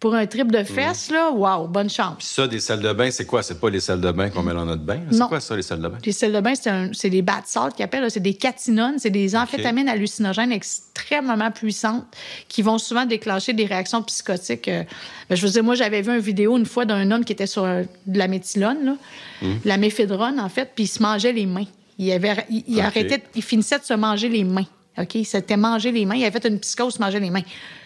pour 0.00 0.14
un 0.14 0.26
trip 0.26 0.50
de 0.50 0.64
fesses, 0.64 1.10
là, 1.10 1.30
wow, 1.30 1.68
bonne 1.68 1.90
chance. 1.90 2.14
Puis 2.18 2.26
ça, 2.26 2.48
des 2.48 2.58
salles 2.58 2.80
de 2.80 2.90
bain, 2.94 3.10
c'est 3.10 3.26
quoi? 3.26 3.42
C'est 3.42 3.60
pas 3.60 3.68
les 3.68 3.80
salles 3.80 4.00
de 4.00 4.10
bain 4.10 4.30
qu'on 4.30 4.42
met 4.42 4.54
dans 4.54 4.64
notre 4.64 4.82
bain? 4.82 4.98
C'est 5.10 5.20
quoi 5.28 5.40
ça, 5.40 5.54
les 5.54 5.60
salles 5.60 5.82
de 5.82 5.88
bain? 5.88 5.98
Les 6.02 6.12
sels 6.12 6.32
de 6.32 6.40
bain, 6.40 6.54
c'est, 6.92 7.10
des 7.10 7.20
bath 7.20 7.44
salts 7.44 7.76
qu'ils 7.76 7.84
appellent. 7.84 8.10
C'est 8.10 8.18
des 8.18 8.32
catinones, 8.32 8.98
c'est 8.98 9.10
des 9.10 9.36
amphétamines 9.36 9.90
hallucinogènes 9.90 10.52
extrêmement 10.52 11.50
puissantes 11.50 12.06
qui 12.48 12.62
vont 12.62 12.78
souvent 12.78 13.04
déclencher 13.04 13.52
des 13.52 13.66
réactions 13.66 14.02
psychotiques. 14.02 14.68
euh. 14.68 14.84
Ben, 15.28 15.36
je 15.36 15.44
veux 15.46 15.52
dire, 15.52 15.62
moi, 15.62 15.74
j'avais 15.74 16.00
vu 16.00 16.14
une 16.14 16.20
vidéo 16.20 16.56
une 16.56 16.64
fois 16.66 16.86
d'un 16.86 17.10
homme 17.10 17.24
qui 17.24 17.34
était 17.34 17.46
sur 17.46 17.64
euh, 17.64 17.82
de 18.06 18.18
la 18.18 18.26
méthylone, 18.26 18.78
là, 18.82 18.96
de 19.42 19.68
la 19.68 19.76
méphédrone, 19.76 20.40
en 20.40 20.48
fait, 20.48 20.70
puis 20.74 20.84
il 20.84 20.88
se 20.88 21.02
mangeait 21.02 21.32
les 21.32 21.44
mains. 21.44 21.66
Il, 21.98 22.10
avait, 22.10 22.46
il, 22.48 22.64
il 22.66 22.80
arrêtait, 22.80 23.22
il 23.34 23.42
finissait 23.42 23.78
de 23.78 23.84
se 23.84 23.92
manger 23.92 24.30
les 24.30 24.44
mains. 24.44 24.66
OK? 24.96 25.14
Il 25.16 25.26
s'était 25.26 25.58
mangé 25.58 25.92
les 25.92 26.06
mains. 26.06 26.14
Il 26.16 26.24
avait 26.24 26.40
fait 26.40 26.48
une 26.48 26.58
psychose, 26.58 26.94
se 26.94 27.00
manger 27.00 27.20
les 27.20 27.28
mains. 27.28 27.42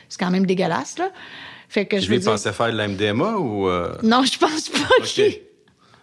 C'est 0.09 0.21
quand 0.21 0.31
même 0.31 0.47
dégueulasse, 0.47 0.99
là. 0.99 1.11
Fait 1.75 1.87
que 1.87 1.99
je 1.99 2.09
Lui, 2.09 2.21
dire... 2.21 2.31
pensait 2.31 2.53
faire 2.53 2.71
de 2.71 2.77
la 2.77 2.87
MDMA 2.87 3.33
ou. 3.33 3.69
euh, 3.69 3.97
Non, 4.05 4.23
je 4.25 4.39
pense 4.39 4.69
pas 4.69 4.79
OK. 5.01 5.05
qu'il... 5.07 5.41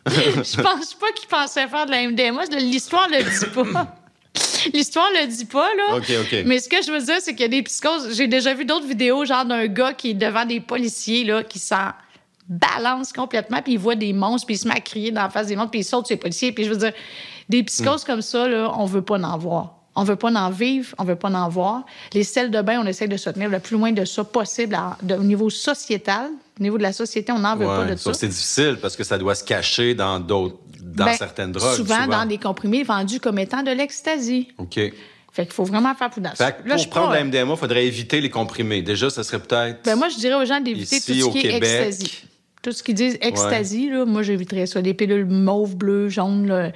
Je 0.10 0.62
pense 0.62 0.96
pas 0.96 1.12
qu'il 1.16 1.30
pensait 1.30 1.66
faire 1.70 1.86
de 1.86 1.92
la 1.92 2.10
MDMA. 2.10 2.44
L'histoire 2.60 3.08
le 3.08 3.24
dit 3.24 3.46
pas. 3.54 3.96
L'histoire 4.74 5.08
le 5.14 5.28
dit 5.28 5.46
pas, 5.46 5.70
là. 5.76 5.96
OK, 5.96 6.12
OK. 6.24 6.44
Mais 6.46 6.60
ce 6.60 6.68
que 6.68 6.82
je 6.86 6.92
veux 6.92 7.00
dire, 7.00 7.22
c'est 7.22 7.32
qu'il 7.32 7.42
y 7.44 7.46
a 7.46 7.48
des 7.48 7.64
psychoses. 7.64 8.18
J'ai 8.18 8.28
déjà 8.28 8.54
vu 8.54 8.66
d'autres 8.66 8.86
vidéos, 8.86 9.24
genre 9.24 9.46
d'un 9.46 9.68
gars 9.68 9.94
qui 9.94 10.10
est 10.10 10.14
devant 10.16 10.44
des 10.44 10.60
policiers, 10.60 11.24
là, 11.24 11.42
qui 11.44 11.60
s'en 11.60 11.92
balance 12.50 13.14
complètement, 13.14 13.62
puis 13.62 13.74
il 13.74 13.80
voit 13.80 13.96
des 13.96 14.12
monstres, 14.12 14.46
puis 14.48 14.56
il 14.56 14.58
se 14.58 14.68
met 14.68 14.76
à 14.76 14.82
crier 14.82 15.12
dans 15.12 15.22
la 15.22 15.30
face 15.30 15.48
des 15.48 15.56
monstres, 15.56 15.72
puis 15.72 15.80
il 15.82 15.86
saute 15.86 16.06
sur 16.08 16.16
les 16.16 16.20
policiers. 16.20 16.52
Puis 16.52 16.66
je 16.66 16.70
veux 16.72 16.78
dire, 16.78 16.92
des 17.48 17.64
psychoses 17.64 18.04
comme 18.04 18.22
ça, 18.22 18.48
là, 18.50 18.74
on 18.78 18.86
veut 18.86 19.04
pas 19.04 19.20
en 19.22 19.38
voir. 19.38 19.76
On 20.02 20.04
veut 20.04 20.16
pas 20.16 20.32
en 20.32 20.50
vivre, 20.50 20.96
on 20.98 21.04
veut 21.04 21.16
pas 21.16 21.30
en 21.30 21.48
voir. 21.48 21.84
Les 22.16 22.24
selles 22.24 22.50
de 22.50 22.60
bain, 22.64 22.82
on 22.84 22.88
essaie 22.88 23.08
de 23.08 23.18
se 23.18 23.30
tenir 23.30 23.50
le 23.50 23.60
plus 23.60 23.78
loin 23.78 23.92
de 23.92 24.04
ça 24.04 24.24
possible 24.24 24.74
à- 24.74 24.98
de- 25.04 25.14
au 25.14 25.22
niveau 25.24 25.52
sociétal. 25.52 26.32
Au 26.60 26.64
niveau 26.64 26.78
de 26.80 26.84
la 26.84 26.92
société, 26.92 27.32
on 27.32 27.38
n'en 27.40 27.56
veut 27.56 27.68
pas 27.68 27.86
de 27.86 27.96
ça. 27.96 28.14
c'est 28.16 28.28
difficile 28.28 28.78
parce 28.82 28.96
que 28.96 29.04
ça 29.04 29.20
doit 29.20 29.36
se 29.36 29.44
cacher 29.44 29.94
dans 29.94 30.20
d'autres 30.20 30.58
dans 30.82 31.06
Ben, 31.06 31.14
certaines 31.16 31.52
drogues. 31.52 31.76
Souvent, 31.76 32.08
dans 32.08 32.26
des 32.26 32.40
comprimés 32.40 32.82
vendus 32.84 33.20
comme 33.20 33.38
étant 33.38 33.62
de 33.62 33.70
l'ecstasy. 33.72 34.48
OK. 34.58 34.74
Fait 35.34 35.46
qu'il 35.46 35.54
faut 35.54 35.64
vraiment 35.64 35.94
faire 35.96 36.10
prudence. 36.10 36.38
Fait 36.38 36.58
que 36.64 36.68
Là, 36.68 36.76
je 36.78 36.84
pour 36.86 36.92
prendre 36.94 37.10
pas- 37.10 37.16
la 37.16 37.24
MDMA, 37.24 37.54
il 37.54 37.58
faudrait 37.58 37.86
éviter 37.86 38.20
les 38.22 38.30
comprimés. 38.32 38.82
Déjà, 38.82 39.10
ça 39.12 39.24
serait 39.24 39.40
peut-être. 39.40 39.86
Ben 39.86 39.96
moi, 39.96 40.10
je 40.10 40.18
dirais 40.18 40.34
aux 40.34 40.46
gens 40.46 40.60
d'éviter 40.60 41.00
tout 41.00 41.14
ce 41.14 41.30
qui 41.30 41.40
est 41.48 41.52
Québec. 41.52 41.64
ecstasy. 41.88 42.24
Tout 42.64 42.72
ce 42.74 42.84
qui 42.84 42.94
dit 42.94 43.18
ecstasy, 43.22 43.90
là, 43.90 44.06
moi, 44.06 44.24
j'éviterais 44.24 44.66
ça. 44.66 44.82
Des 44.82 44.94
pilules 44.94 45.26
mauves, 45.26 45.76
bleues, 45.76 46.10
jaunes, 46.10 46.48
là, 46.48 46.72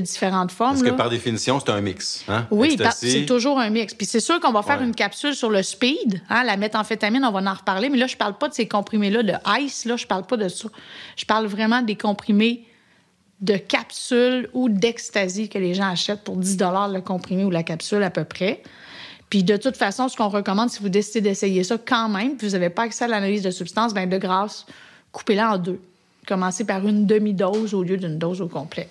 de 0.00 0.04
différentes 0.04 0.50
formes. 0.52 0.72
Parce 0.72 0.82
que 0.82 0.88
là. 0.88 0.94
par 0.94 1.10
définition, 1.10 1.60
c'est 1.60 1.70
un 1.70 1.80
mix. 1.80 2.24
Hein? 2.28 2.46
Oui, 2.50 2.76
c'est 2.92 3.26
toujours 3.26 3.58
un 3.58 3.70
mix. 3.70 3.94
Puis 3.94 4.06
c'est 4.06 4.20
sûr 4.20 4.40
qu'on 4.40 4.52
va 4.52 4.62
faire 4.62 4.78
Ouais. 4.80 4.86
une 4.86 4.94
capsule 4.94 5.34
sur 5.34 5.50
le 5.50 5.62
speed, 5.62 6.22
hein, 6.30 6.44
la 6.44 6.56
méthamphétamine, 6.56 7.24
on 7.24 7.30
va 7.32 7.40
en 7.50 7.54
reparler, 7.54 7.88
mais 7.88 7.98
là, 7.98 8.06
je 8.06 8.16
parle 8.16 8.36
pas 8.38 8.48
de 8.48 8.54
ces 8.54 8.66
comprimés-là 8.68 9.22
de 9.22 9.34
ice, 9.60 9.84
là, 9.84 9.96
je 9.96 10.06
parle 10.06 10.24
pas 10.24 10.36
de 10.36 10.48
ça. 10.48 10.68
Je 11.16 11.24
parle 11.24 11.46
vraiment 11.46 11.82
des 11.82 11.96
comprimés 11.96 12.66
de 13.40 13.56
capsules 13.56 14.48
ou 14.52 14.68
d'ecstasy 14.68 15.48
que 15.48 15.58
les 15.58 15.74
gens 15.74 15.88
achètent 15.90 16.22
pour 16.22 16.36
10 16.36 16.58
le 16.92 17.00
comprimé 17.00 17.44
ou 17.44 17.50
la 17.50 17.62
capsule 17.64 18.02
à 18.02 18.10
peu 18.10 18.24
près. 18.24 18.62
Puis 19.30 19.42
de 19.44 19.56
toute 19.56 19.76
façon, 19.76 20.08
ce 20.08 20.16
qu'on 20.16 20.28
recommande, 20.28 20.70
si 20.70 20.80
vous 20.80 20.88
décidez 20.90 21.22
d'essayer 21.22 21.64
ça 21.64 21.76
quand 21.78 22.08
même, 22.08 22.36
puis 22.36 22.46
vous 22.46 22.52
n'avez 22.52 22.68
pas 22.70 22.82
accès 22.82 23.04
à 23.04 23.08
l'analyse 23.08 23.42
de 23.42 23.50
substance, 23.50 23.94
bien 23.94 24.06
de 24.06 24.18
grâce, 24.18 24.66
coupez-la 25.10 25.54
en 25.54 25.58
deux. 25.58 25.80
Commencez 26.26 26.64
par 26.64 26.86
une 26.86 27.06
demi-dose 27.06 27.74
au 27.74 27.82
lieu 27.82 27.96
d'une 27.96 28.18
dose 28.18 28.40
au 28.40 28.46
complet. 28.46 28.88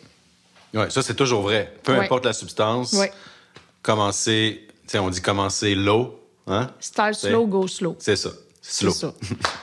Oui, 0.74 0.84
ça, 0.90 1.02
c'est 1.02 1.16
toujours 1.16 1.42
vrai. 1.42 1.74
Peu 1.84 1.94
Ouais. 1.94 2.06
importe 2.06 2.26
la 2.26 2.34
substance, 2.34 2.94
Ouais. 2.94 3.12
commencer, 3.82 4.68
tu 4.68 4.74
sais, 4.88 5.00
on 5.00 5.10
dit 5.10 5.22
commencer 5.22 5.76
low, 5.76 6.20
hein? 6.48 6.70
Start 6.80 7.14
slow, 7.16 7.46
go 7.48 7.68
slow. 7.68 7.96
C'est 8.00 8.16
ça. 8.16 8.30
Slow. 8.64 8.92
C'est 8.92 9.00
ça. 9.08 9.14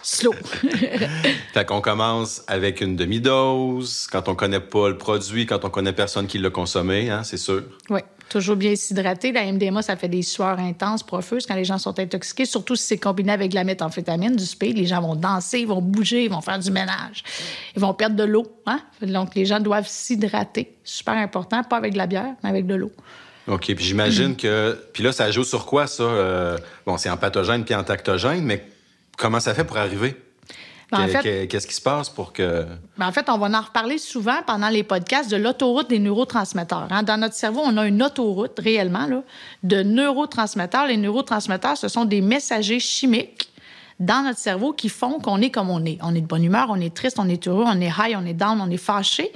slow. 0.03 0.35
Fait 1.55 1.65
qu'on 1.65 1.81
commence 1.81 2.43
avec 2.49 2.81
une 2.81 2.97
demi-dose, 2.97 4.09
quand 4.11 4.29
on 4.29 4.35
connaît 4.35 4.61
pas 4.61 4.88
le 4.88 4.99
produit, 4.99 5.47
quand 5.47 5.65
on 5.65 5.71
connaît 5.71 5.93
personne 5.93 6.27
qui 6.27 6.38
l'a 6.38 6.50
consommé, 6.50 7.09
hein, 7.09 7.23
c'est 7.23 7.37
sûr. 7.37 7.62
Oui, 7.91 8.00
toujours 8.29 8.57
bien 8.57 8.77
s'hydrater. 8.77 9.33
La 9.33 9.51
MDMA, 9.51 9.83
ça 9.83 9.97
fait 9.97 10.09
des 10.09 10.23
sueurs 10.23 10.59
intenses, 10.59 11.03
profeuses 11.03 11.47
quand 11.47 11.55
les 11.55 11.65
gens 11.65 11.79
sont 11.79 11.99
intoxiqués, 11.99 12.45
surtout 12.45 12.77
si 12.77 12.87
c'est 12.87 12.99
combiné 12.99 13.33
avec 13.33 13.51
de 13.51 13.55
la 13.55 13.65
méthamphétamine, 13.65 14.37
du 14.37 14.45
speed. 14.45 14.77
Les 14.77 14.87
gens 14.87 15.01
vont 15.01 15.17
danser, 15.17 15.61
ils 15.61 15.67
vont 15.67 15.81
bouger, 15.81 16.25
ils 16.25 16.31
vont 16.31 16.41
faire 16.41 16.59
du 16.59 16.71
ménage. 16.71 17.25
Ils 17.75 17.81
vont 17.81 17.95
perdre 17.95 18.17
de 18.17 18.25
l'eau. 18.25 18.47
Hein? 18.67 18.81
Donc, 19.03 19.35
les 19.35 19.45
gens 19.45 19.61
doivent 19.61 19.89
s'hydrater. 19.89 20.77
Super 20.85 21.15
important, 21.15 21.63
pas 21.65 21.77
avec 21.77 21.93
de 21.93 21.99
la 21.99 22.07
bière, 22.07 22.35
mais 22.43 22.51
avec 22.51 22.67
de 22.67 22.75
l'eau. 22.75 22.93
OK, 23.47 23.75
puis 23.75 23.85
j'imagine 23.85 24.37
que... 24.37 24.79
Puis 24.93 25.03
là, 25.03 25.13
ça 25.13 25.31
joue 25.31 25.45
sur 25.45 25.65
quoi, 25.65 25.87
ça? 25.87 26.03
Euh, 26.03 26.59
Bon, 26.87 26.97
c'est 26.99 27.11
en 27.11 27.17
pathogène 27.17 27.65
puis 27.65 27.75
en 27.75 27.85
tactogène, 27.85 28.45
mais 28.45 28.67
comment 29.17 29.41
ça 29.41 29.55
fait 29.55 29.65
pour 29.65 29.79
arriver? 29.79 30.17
Ben, 30.90 31.02
en 31.02 31.09
fait- 31.09 31.23
que- 31.23 31.45
Qu'est-ce 31.45 31.66
qui 31.66 31.75
se 31.75 31.80
passe 31.83 32.09
pour 32.09 32.33
que... 32.33 32.64
Ben, 32.97 33.07
en 33.09 33.12
fait, 33.12 33.28
on 33.28 33.37
va 33.37 33.47
en 33.59 33.62
reparler 33.62 33.99
souvent 33.99 34.38
pendant 34.47 34.68
les 34.71 34.83
podcasts 34.83 35.30
de 35.30 35.37
l'autoroute 35.37 35.88
des 35.90 35.99
neurotransmetteurs. 35.99 36.88
hein. 36.90 37.02
Dans 37.02 37.18
notre 37.18 37.35
cerveau, 37.35 37.61
on 37.64 37.76
a 37.76 37.87
une 37.87 38.02
autoroute 38.02 38.59
réellement 38.59 39.07
là, 39.07 39.23
de 39.62 39.83
neurotransmetteurs. 39.83 40.87
Les 40.87 40.97
neurotransmetteurs, 40.97 41.76
ce 41.76 41.88
sont 41.88 42.04
des 42.07 42.21
messagers 42.23 42.80
chimiques 42.80 43.50
dans 44.00 44.23
notre 44.23 44.38
cerveau 44.38 44.73
qui 44.73 44.88
font 44.88 45.18
qu'on 45.21 45.40
est 45.42 45.50
comme 45.50 45.68
on 45.71 45.85
est. 45.85 45.99
On 46.02 46.14
est 46.14 46.21
de 46.23 46.26
bonne 46.26 46.45
humeur, 46.45 46.68
on 46.71 46.80
est 46.80 46.95
triste, 46.95 47.18
on 47.18 47.28
est 47.28 47.47
heureux, 47.49 47.64
on 47.66 47.80
est 47.80 47.88
high, 47.99 48.16
on 48.16 48.25
est 48.25 48.33
down, 48.35 48.59
on 48.61 48.71
est 48.71 48.76
fâché. 48.76 49.30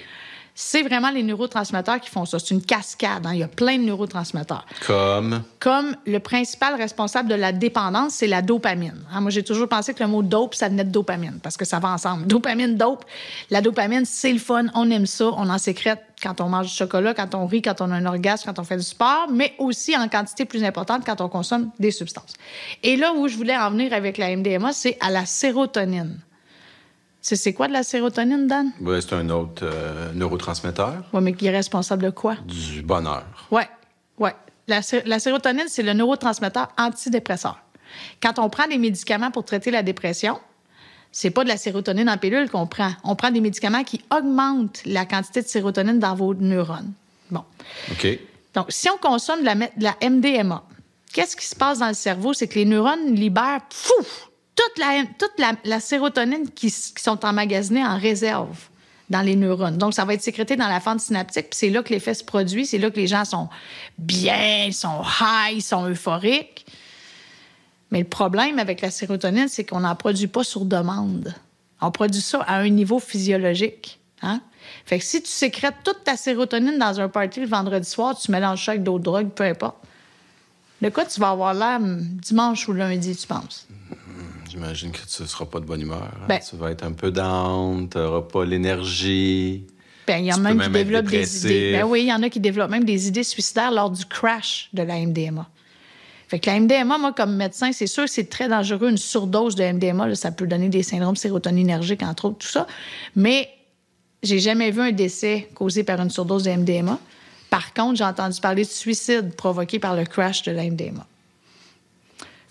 C'est 0.54 0.82
vraiment 0.82 1.10
les 1.10 1.22
neurotransmetteurs 1.22 2.00
qui 2.00 2.10
font 2.10 2.26
ça. 2.26 2.38
C'est 2.38 2.50
une 2.52 2.62
cascade. 2.62 3.26
hein. 3.26 3.32
Il 3.32 3.38
y 3.38 3.42
a 3.42 3.48
plein 3.48 3.78
de 3.78 3.84
neurotransmetteurs 3.84 4.66
Comme... 4.86 5.42
comme 5.58 5.96
le 6.06 6.18
principal 6.18 6.74
responsable 6.74 7.28
de 7.30 7.34
la 7.34 7.52
dépendance, 7.52 8.14
c'est 8.14 8.26
la 8.26 8.42
dopamine. 8.42 9.00
Hein, 9.12 9.22
moi, 9.22 9.30
j'ai 9.30 9.42
toujours 9.42 9.68
pensé 9.68 9.94
que 9.94 10.02
le 10.02 10.08
mot 10.10 10.22
dope, 10.22 10.54
ça 10.54 10.68
venait 10.68 10.84
de 10.84 10.90
dopamine, 10.90 11.38
parce 11.42 11.56
que 11.56 11.64
ça 11.64 11.78
va 11.78 11.90
ensemble. 11.90 12.26
Dopamine, 12.26 12.76
dope. 12.76 13.04
La 13.50 13.62
dopamine, 13.62 14.04
c'est 14.04 14.32
le 14.32 14.38
fun, 14.38 14.66
on 14.74 14.90
aime 14.90 15.06
ça, 15.06 15.30
on 15.36 15.48
en 15.48 15.58
sécrète 15.58 16.00
quand 16.22 16.40
on 16.40 16.48
mange 16.48 16.66
du 16.68 16.72
chocolat, 16.74 17.14
quand 17.14 17.34
on 17.34 17.46
rit, 17.46 17.62
quand 17.62 17.80
on 17.80 17.90
a 17.90 17.94
un 17.96 18.06
orgasme, 18.06 18.44
quand 18.46 18.60
on 18.60 18.64
fait 18.64 18.76
du 18.76 18.82
sport, 18.84 19.26
mais 19.30 19.54
aussi 19.58 19.96
en 19.96 20.06
quantité 20.08 20.44
plus 20.44 20.62
importante 20.64 21.02
quand 21.04 21.20
on 21.20 21.28
consomme 21.28 21.70
des 21.80 21.90
substances. 21.90 22.34
Et 22.82 22.96
là 22.96 23.12
où 23.14 23.26
je 23.26 23.36
voulais 23.36 23.56
en 23.56 23.70
venir 23.70 23.92
avec 23.92 24.18
la 24.18 24.36
MDMA, 24.36 24.72
c'est 24.72 24.96
à 25.00 25.10
la 25.10 25.26
sérotonine. 25.26 26.18
C'est 27.24 27.52
quoi 27.52 27.68
de 27.68 27.72
la 27.72 27.84
sérotonine, 27.84 28.46
Dan? 28.48 28.72
Ouais, 28.80 29.00
c'est 29.00 29.12
un 29.14 29.30
autre 29.30 29.62
euh, 29.64 30.12
neurotransmetteur 30.12 31.04
Oui, 31.12 31.22
mais 31.22 31.32
qui 31.34 31.46
est 31.46 31.50
responsable 31.50 32.02
de 32.02 32.10
quoi? 32.10 32.34
du 32.46 32.82
bonheur. 32.82 33.24
Oui, 33.50 33.62
oui. 34.18 34.30
La, 34.66 34.82
sé- 34.82 35.02
la 35.06 35.18
sérotonine, 35.20 35.64
c'est 35.68 35.82
le 35.84 35.92
neurotransmetteur 35.92 36.68
antidépresseur. 36.78 37.58
Quand 38.22 38.38
on 38.38 38.48
prend 38.50 38.66
des 38.66 38.78
médicaments 38.78 39.30
pour 39.30 39.44
traiter 39.44 39.70
la 39.70 39.82
dépression, 39.82 40.38
c'est 41.12 41.30
pas 41.30 41.44
de 41.44 41.48
la 41.48 41.56
sérotonine 41.58 42.08
en 42.08 42.16
pilule 42.18 42.48
qu'on 42.50 42.66
prend. 42.66 42.90
On 43.04 43.14
prend 43.14 43.30
des 43.30 43.40
médicaments 43.40 43.84
qui 43.84 44.00
augmentent 44.10 44.80
la 44.86 45.04
quantité 45.04 45.42
de 45.42 45.46
sérotonine 45.48 45.98
dans 45.98 46.14
vos 46.14 46.34
neurones. 46.34 46.92
Bon. 47.30 47.44
OK. 47.92 48.18
Donc, 48.54 48.66
si 48.70 48.88
on 48.90 48.96
consomme 48.98 49.40
de 49.40 49.44
la, 49.44 49.54
de 49.54 49.68
la 49.78 49.96
MDMA, 50.10 50.64
qu'est-ce 51.12 51.36
qui 51.36 51.46
se 51.46 51.54
passe 51.54 51.78
dans 51.78 51.88
le 51.88 51.94
cerveau? 51.94 52.32
C'est 52.32 52.48
que 52.48 52.54
les 52.56 52.64
neurones 52.64 53.14
libèrent 53.14 53.60
fou, 53.70 53.94
toute 54.54 55.64
la, 55.64 55.80
sérotonine 55.80 56.50
qui, 56.50 56.70
sont 56.70 57.24
emmagasinées 57.24 57.84
en 57.84 57.98
réserve 57.98 58.56
dans 59.08 59.22
les 59.22 59.36
neurones. 59.36 59.76
Donc, 59.76 59.94
ça 59.94 60.04
va 60.04 60.14
être 60.14 60.22
sécrété 60.22 60.56
dans 60.56 60.68
la 60.68 60.80
fente 60.80 61.00
synaptique, 61.00 61.50
puis 61.50 61.58
c'est 61.58 61.70
là 61.70 61.82
que 61.82 61.90
l'effet 61.90 62.14
se 62.14 62.24
produit, 62.24 62.66
c'est 62.66 62.78
là 62.78 62.90
que 62.90 62.96
les 62.96 63.06
gens 63.06 63.24
sont 63.24 63.48
bien, 63.98 64.70
sont 64.72 65.02
high, 65.20 65.60
sont 65.60 65.88
euphoriques. 65.88 66.66
Mais 67.90 67.98
le 68.00 68.06
problème 68.06 68.58
avec 68.58 68.80
la 68.80 68.90
sérotonine, 68.90 69.48
c'est 69.48 69.64
qu'on 69.64 69.80
n'en 69.80 69.94
produit 69.94 70.26
pas 70.26 70.44
sur 70.44 70.64
demande. 70.64 71.34
On 71.80 71.90
produit 71.90 72.22
ça 72.22 72.40
à 72.42 72.56
un 72.56 72.68
niveau 72.70 72.98
physiologique. 72.98 74.00
Hein? 74.22 74.40
Fait 74.86 74.98
que 74.98 75.04
si 75.04 75.22
tu 75.22 75.28
sécrètes 75.28 75.76
toute 75.84 76.04
ta 76.04 76.16
sérotonine 76.16 76.78
dans 76.78 77.00
un 77.00 77.08
party 77.08 77.40
le 77.40 77.46
vendredi 77.46 77.88
soir, 77.88 78.16
tu 78.16 78.30
mélanges 78.30 78.64
ça 78.64 78.72
avec 78.72 78.82
d'autres 78.82 79.04
drogues, 79.04 79.30
peu 79.30 79.44
importe. 79.44 79.76
De 80.80 80.88
quoi 80.88 81.04
tu 81.04 81.20
vas 81.20 81.30
avoir 81.30 81.54
l'air 81.54 81.78
dimanche 81.80 82.66
ou 82.68 82.72
lundi, 82.72 83.14
tu 83.14 83.26
penses? 83.26 83.66
J'imagine 84.52 84.90
que 84.92 84.98
tu 84.98 85.22
ne 85.22 85.26
seras 85.26 85.46
pas 85.46 85.60
de 85.60 85.64
bonne 85.64 85.80
humeur. 85.80 86.02
hein. 86.02 86.26
Ben- 86.28 86.38
tu 86.46 86.56
vas 86.56 86.70
être 86.70 86.84
un 86.84 86.92
peu 86.92 87.10
down, 87.10 87.88
tu 87.88 87.96
n'auras 87.96 88.20
pas 88.20 88.44
l'énergie. 88.44 89.64
Ben, 90.06 90.18
il 90.18 90.26
y 90.26 90.32
en 90.32 90.44
a 90.44 90.52
même 90.52 90.60
qui 90.60 90.68
développent 90.68 91.06
des 91.06 91.46
idées. 91.46 91.72
Ben 91.72 91.84
oui, 91.86 92.02
il 92.02 92.08
y 92.08 92.12
en 92.12 92.22
a 92.22 92.28
qui 92.28 92.38
développent 92.38 92.70
même 92.70 92.84
des 92.84 93.08
idées 93.08 93.22
suicidaires 93.24 93.70
lors 93.70 93.90
du 93.90 94.04
crash 94.04 94.68
de 94.74 94.82
la 94.82 94.96
MDMA. 94.98 95.48
Fait 96.28 96.38
que 96.38 96.50
la 96.50 96.60
MDMA, 96.60 96.98
moi, 96.98 97.12
comme 97.14 97.34
médecin, 97.34 97.72
c'est 97.72 97.86
sûr 97.86 98.04
que 98.04 98.10
c'est 98.10 98.28
très 98.28 98.46
dangereux. 98.48 98.90
Une 98.90 98.98
surdose 98.98 99.54
de 99.54 99.64
MDMA, 99.64 100.08
là, 100.08 100.14
ça 100.14 100.32
peut 100.32 100.46
donner 100.46 100.68
des 100.68 100.82
syndromes 100.82 101.16
sérotoninergiques, 101.16 102.02
entre 102.02 102.26
autres, 102.26 102.38
tout 102.38 102.48
ça. 102.48 102.66
Mais 103.16 103.48
j'ai 104.22 104.38
jamais 104.38 104.70
vu 104.70 104.82
un 104.82 104.92
décès 104.92 105.48
causé 105.54 105.82
par 105.82 105.98
une 106.00 106.10
surdose 106.10 106.42
de 106.42 106.50
MDMA. 106.50 106.98
Par 107.48 107.72
contre, 107.72 107.96
j'ai 107.96 108.04
entendu 108.04 108.38
parler 108.40 108.64
de 108.64 108.68
suicide 108.68 109.34
provoqué 109.34 109.78
par 109.78 109.96
le 109.96 110.04
crash 110.04 110.42
de 110.42 110.52
la 110.52 110.64
MDMA. 110.64 111.06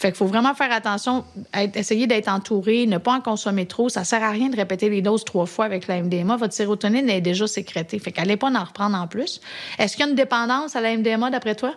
Fait 0.02 0.08
qu'il 0.08 0.18
faut 0.18 0.26
vraiment 0.26 0.56
faire 0.56 0.72
attention, 0.72 1.24
être- 1.54 1.78
essayer 1.78 2.08
d'être 2.08 2.28
entouré, 2.28 2.88
ne 2.88 2.98
pas 2.98 3.14
en 3.14 3.22
consommer 3.22 3.68
trop. 3.68 3.88
Ça 3.88 4.04
sert 4.04 4.24
à 4.24 4.32
rien 4.32 4.50
de 4.50 4.56
répéter 4.56 4.90
les 4.90 5.04
doses 5.04 5.24
trois 5.24 5.46
fois 5.46 5.66
avec 5.66 5.86
la 5.86 6.02
MDMA. 6.02 6.38
Votre 6.38 6.54
sérotonine 6.56 7.08
est 7.08 7.22
déjà 7.22 7.46
sécrétée. 7.46 8.00
Fait 8.00 8.12
qu'allez 8.12 8.36
pas 8.36 8.50
en 8.50 8.64
reprendre 8.64 8.98
en 8.98 9.06
plus. 9.08 9.40
Est-ce 9.78 9.96
qu'il 9.96 10.04
y 10.04 10.08
a 10.08 10.10
une 10.10 10.16
dépendance 10.16 10.76
à 10.76 10.82
la 10.82 10.98
MDMA 10.98 11.30
d'après 11.30 11.54
toi? 11.54 11.76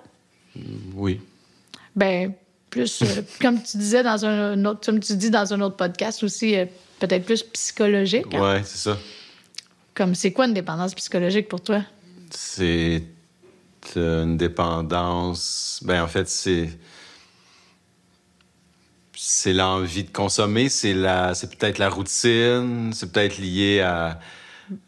Oui. 0.95 1.21
Ben, 1.95 2.33
plus, 2.71 3.03
euh, 3.03 3.07
comme 3.43 3.63
tu 3.63 3.77
disais 3.77 4.03
dans 4.03 4.25
un 4.25 4.65
autre, 4.65 4.81
comme 4.87 5.01
tu 5.01 5.17
dis 5.17 5.29
dans 5.31 5.53
un 5.53 5.61
autre 5.61 5.77
podcast 5.77 6.23
aussi, 6.23 6.57
euh, 6.57 6.65
peut-être 7.01 7.27
plus 7.27 7.43
psychologique. 7.43 8.35
hein? 8.35 8.41
Ouais, 8.55 8.63
c'est 8.65 8.79
ça. 8.89 8.97
Comme 9.93 10.15
c'est 10.15 10.33
quoi 10.33 10.47
une 10.47 10.55
dépendance 10.55 10.95
psychologique 10.95 11.49
pour 11.49 11.61
toi? 11.61 11.83
C'est 12.31 13.03
euh, 13.99 14.25
une 14.25 14.39
dépendance. 14.39 15.81
Ben, 15.85 16.03
en 16.03 16.09
fait, 16.09 16.27
c'est. 16.29 16.71
C'est 19.27 19.55
l'envie 19.55 20.05
de 20.05 20.11
consommer, 20.11 20.69
c'est 20.69 20.93
la, 20.93 21.35
c'est 21.35 21.57
peut-être 21.57 21.79
la 21.79 21.89
routine, 21.89 22.91
c'est 22.93 23.11
peut-être 23.11 23.39
lié 23.39 23.81
à, 23.81 24.19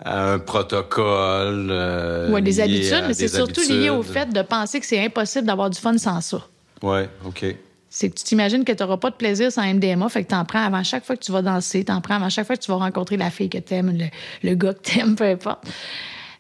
à 0.04 0.32
un 0.32 0.38
protocole. 0.38 1.68
euh, 1.70 2.30
Ou 2.30 2.36
à 2.36 2.40
des 2.42 2.60
habitudes, 2.60 3.04
mais 3.06 3.14
c'est 3.14 3.28
surtout 3.28 3.62
lié 3.62 3.88
au 3.88 4.02
fait 4.02 4.28
de 4.30 4.42
penser 4.42 4.78
que 4.78 4.84
c'est 4.84 5.02
impossible 5.02 5.46
d'avoir 5.46 5.70
du 5.70 5.78
fun 5.78 5.96
sans 5.96 6.20
ça. 6.20 6.42
Ouais, 6.82 7.08
ok. 7.24 7.46
C'est 7.88 8.10
que 8.10 8.14
tu 8.16 8.24
t'imagines 8.24 8.62
que 8.62 8.72
tu 8.72 8.82
n'auras 8.82 8.98
pas 8.98 9.08
de 9.08 9.14
plaisir 9.16 9.50
sans 9.50 9.62
MDMA, 9.72 10.10
fait 10.10 10.24
que 10.24 10.28
tu 10.28 10.34
en 10.34 10.44
prends 10.44 10.62
avant 10.62 10.84
chaque 10.84 11.06
fois 11.06 11.16
que 11.16 11.24
tu 11.24 11.32
vas 11.32 11.40
danser, 11.40 11.82
tu 11.82 11.90
en 11.92 12.02
prends 12.02 12.16
avant 12.16 12.28
chaque 12.28 12.46
fois 12.46 12.56
que 12.56 12.62
tu 12.62 12.70
vas 12.70 12.76
rencontrer 12.76 13.16
la 13.16 13.30
fille 13.30 13.48
que 13.48 13.56
tu 13.56 13.72
aimes, 13.72 13.96
le, 13.96 14.04
le 14.46 14.54
gars 14.54 14.74
que 14.74 14.82
tu 14.82 14.98
aimes, 14.98 15.16
peu 15.16 15.24
importe. 15.24 15.64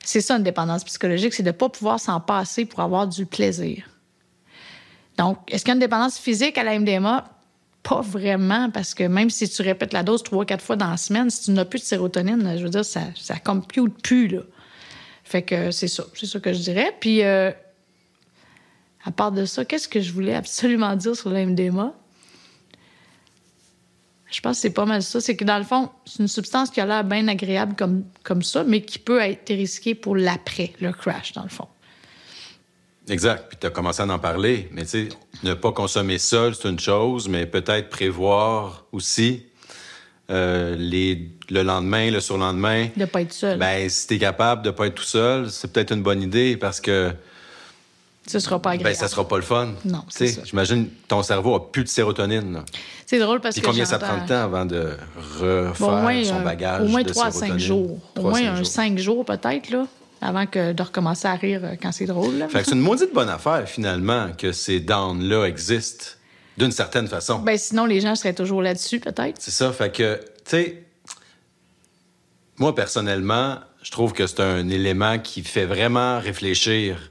C'est 0.04 0.20
ça 0.20 0.36
une 0.36 0.42
dépendance 0.42 0.84
psychologique, 0.84 1.32
c'est 1.32 1.42
de 1.42 1.48
ne 1.48 1.52
pas 1.52 1.70
pouvoir 1.70 1.98
s'en 1.98 2.20
passer 2.20 2.66
pour 2.66 2.80
avoir 2.80 3.06
du 3.06 3.24
plaisir. 3.24 3.84
Donc, 5.16 5.38
est-ce 5.50 5.64
qu'il 5.64 5.70
y 5.70 5.72
a 5.72 5.74
une 5.76 5.80
dépendance 5.80 6.18
physique 6.18 6.58
à 6.58 6.62
la 6.62 6.78
MDMA? 6.78 7.24
Pas 7.88 8.00
vraiment, 8.00 8.68
parce 8.70 8.94
que 8.94 9.04
même 9.04 9.30
si 9.30 9.48
tu 9.48 9.62
répètes 9.62 9.92
la 9.92 10.02
dose 10.02 10.22
trois, 10.24 10.44
quatre 10.44 10.64
fois 10.64 10.74
dans 10.74 10.90
la 10.90 10.96
semaine, 10.96 11.30
si 11.30 11.44
tu 11.44 11.50
n'as 11.52 11.64
plus 11.64 11.78
de 11.78 11.84
sérotonine, 11.84 12.56
je 12.58 12.64
veux 12.64 12.70
dire, 12.70 12.84
ça, 12.84 13.02
ça 13.14 13.38
compute 13.38 14.02
plus, 14.02 14.26
là. 14.26 14.40
Fait 15.22 15.42
que 15.42 15.70
c'est 15.70 15.88
ça, 15.88 16.04
c'est 16.14 16.26
ça 16.26 16.40
que 16.40 16.52
je 16.52 16.58
dirais. 16.58 16.96
Puis, 17.00 17.22
euh, 17.22 17.52
à 19.04 19.12
part 19.12 19.30
de 19.30 19.44
ça, 19.44 19.64
qu'est-ce 19.64 19.88
que 19.88 20.00
je 20.00 20.12
voulais 20.12 20.34
absolument 20.34 20.96
dire 20.96 21.14
sur 21.14 21.30
la 21.30 21.46
MDMA? 21.46 21.94
Je 24.30 24.40
pense 24.40 24.56
que 24.56 24.62
c'est 24.62 24.70
pas 24.70 24.84
mal 24.84 25.02
ça. 25.02 25.20
C'est 25.20 25.36
que 25.36 25.44
dans 25.44 25.58
le 25.58 25.64
fond, 25.64 25.90
c'est 26.04 26.18
une 26.18 26.28
substance 26.28 26.70
qui 26.70 26.80
a 26.80 26.86
l'air 26.86 27.04
bien 27.04 27.28
agréable 27.28 27.76
comme, 27.76 28.04
comme 28.24 28.42
ça, 28.42 28.64
mais 28.64 28.82
qui 28.82 28.98
peut 28.98 29.20
être 29.20 29.48
risquée 29.48 29.94
pour 29.94 30.16
l'après, 30.16 30.72
le 30.80 30.92
crash, 30.92 31.32
dans 31.32 31.44
le 31.44 31.48
fond. 31.48 31.68
Exact. 33.08 33.44
Puis 33.48 33.58
tu 33.60 33.66
as 33.66 33.70
commencé 33.70 34.02
à 34.02 34.06
en 34.06 34.18
parler. 34.18 34.68
Mais 34.72 34.82
tu 34.82 34.88
sais, 34.88 35.08
ne 35.42 35.54
pas 35.54 35.72
consommer 35.72 36.18
seul, 36.18 36.54
c'est 36.54 36.68
une 36.68 36.80
chose, 36.80 37.28
mais 37.28 37.46
peut-être 37.46 37.88
prévoir 37.88 38.84
aussi 38.92 39.44
euh, 40.30 40.74
les, 40.76 41.30
le 41.50 41.62
lendemain, 41.62 42.10
le 42.10 42.20
surlendemain. 42.20 42.88
De 42.96 43.04
pas 43.04 43.22
être 43.22 43.32
seul. 43.32 43.58
Ben, 43.58 43.88
si 43.88 44.08
tu 44.08 44.14
es 44.14 44.18
capable 44.18 44.62
de 44.62 44.70
pas 44.70 44.86
être 44.88 44.96
tout 44.96 45.04
seul, 45.04 45.50
c'est 45.50 45.72
peut-être 45.72 45.92
une 45.92 46.02
bonne 46.02 46.22
idée 46.22 46.56
parce 46.56 46.80
que. 46.80 47.12
Ce 48.26 48.40
sera 48.40 48.60
pas 48.60 48.70
agréable. 48.70 48.90
Ben, 48.92 48.98
ça 48.98 49.06
sera 49.06 49.28
pas 49.28 49.36
le 49.36 49.42
fun. 49.42 49.68
Non, 49.84 50.02
c'est 50.08 50.26
ça. 50.26 50.40
J'imagine 50.44 50.88
ton 51.06 51.22
cerveau 51.22 51.54
a 51.54 51.70
plus 51.70 51.84
de 51.84 51.88
sérotonine. 51.88 52.64
C'est 53.06 53.20
drôle 53.20 53.40
parce 53.40 53.54
Puis 53.54 53.62
que 53.62 53.68
combien 53.68 53.84
ça 53.84 54.00
prend 54.00 54.20
de 54.20 54.26
temps 54.26 54.42
avant 54.42 54.66
de 54.66 54.96
refaire 55.40 55.74
Bon, 55.78 55.96
moins, 56.02 56.24
son 56.24 56.40
euh, 56.40 56.42
bagage 56.42 56.82
Au 56.82 56.88
moins 56.88 57.02
de 57.04 57.08
3 57.08 57.26
à 57.26 57.30
5 57.30 57.38
sérotonine? 57.38 57.64
jours. 57.64 58.00
Au 58.18 58.22
moins 58.22 58.40
cinq 58.40 58.48
un 58.48 58.56
jours. 58.56 58.66
5 58.66 58.98
jours 58.98 59.24
peut-être, 59.24 59.70
là, 59.70 59.86
avant 60.20 60.46
que 60.46 60.72
de 60.72 60.82
recommencer 60.82 61.28
à 61.28 61.34
rire 61.34 61.60
euh, 61.64 61.74
quand 61.80 61.92
c'est 61.92 62.06
drôle. 62.06 62.36
là. 62.36 62.48
Fait 62.48 62.60
que 62.60 62.64
c'est 62.66 62.74
une 62.74 62.80
maudite 62.80 63.12
bonne 63.12 63.28
affaire, 63.28 63.68
finalement, 63.68 64.28
que 64.36 64.52
ces 64.52 64.80
downs-là 64.80 65.44
existent, 65.44 66.06
d'une 66.56 66.72
certaine 66.72 67.06
façon. 67.06 67.40
Ben, 67.40 67.58
sinon, 67.58 67.84
les 67.84 68.00
gens 68.00 68.14
seraient 68.14 68.34
toujours 68.34 68.62
là-dessus, 68.62 68.98
peut-être. 69.00 69.36
C'est 69.38 69.50
ça, 69.50 69.72
fait 69.72 69.94
que, 69.94 70.18
tu 70.44 70.50
sais, 70.50 70.84
moi, 72.58 72.74
personnellement, 72.74 73.58
je 73.82 73.90
trouve 73.90 74.12
que 74.12 74.26
c'est 74.26 74.40
un 74.40 74.68
élément 74.68 75.18
qui 75.18 75.42
fait 75.42 75.66
vraiment 75.66 76.18
réfléchir 76.18 77.10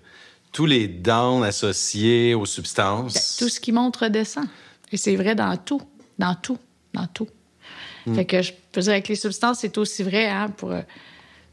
tous 0.52 0.66
les 0.66 0.88
downs 0.88 1.44
associés 1.44 2.34
aux 2.34 2.46
substances. 2.46 3.14
Ben, 3.14 3.22
tout 3.38 3.50
ce 3.50 3.60
qui 3.60 3.72
monte 3.72 3.98
redescend. 3.98 4.46
Et 4.92 4.98
c'est 4.98 5.16
vrai 5.16 5.36
dans 5.36 5.56
tout. 5.58 5.82
Dans 6.18 6.36
tout. 6.36 6.58
Dans 6.94 7.08
tout. 7.08 7.28
Hmm. 8.06 8.16
Fait 8.16 8.26
que 8.26 8.42
je 8.42 8.54
peux 8.72 8.82
dire, 8.82 8.94
avec 8.94 9.08
les 9.08 9.16
substances, 9.16 9.60
c'est 9.60 9.78
aussi 9.78 10.02
vrai 10.02 10.28
hein, 10.28 10.50
pour 10.50 10.72
euh, 10.72 10.82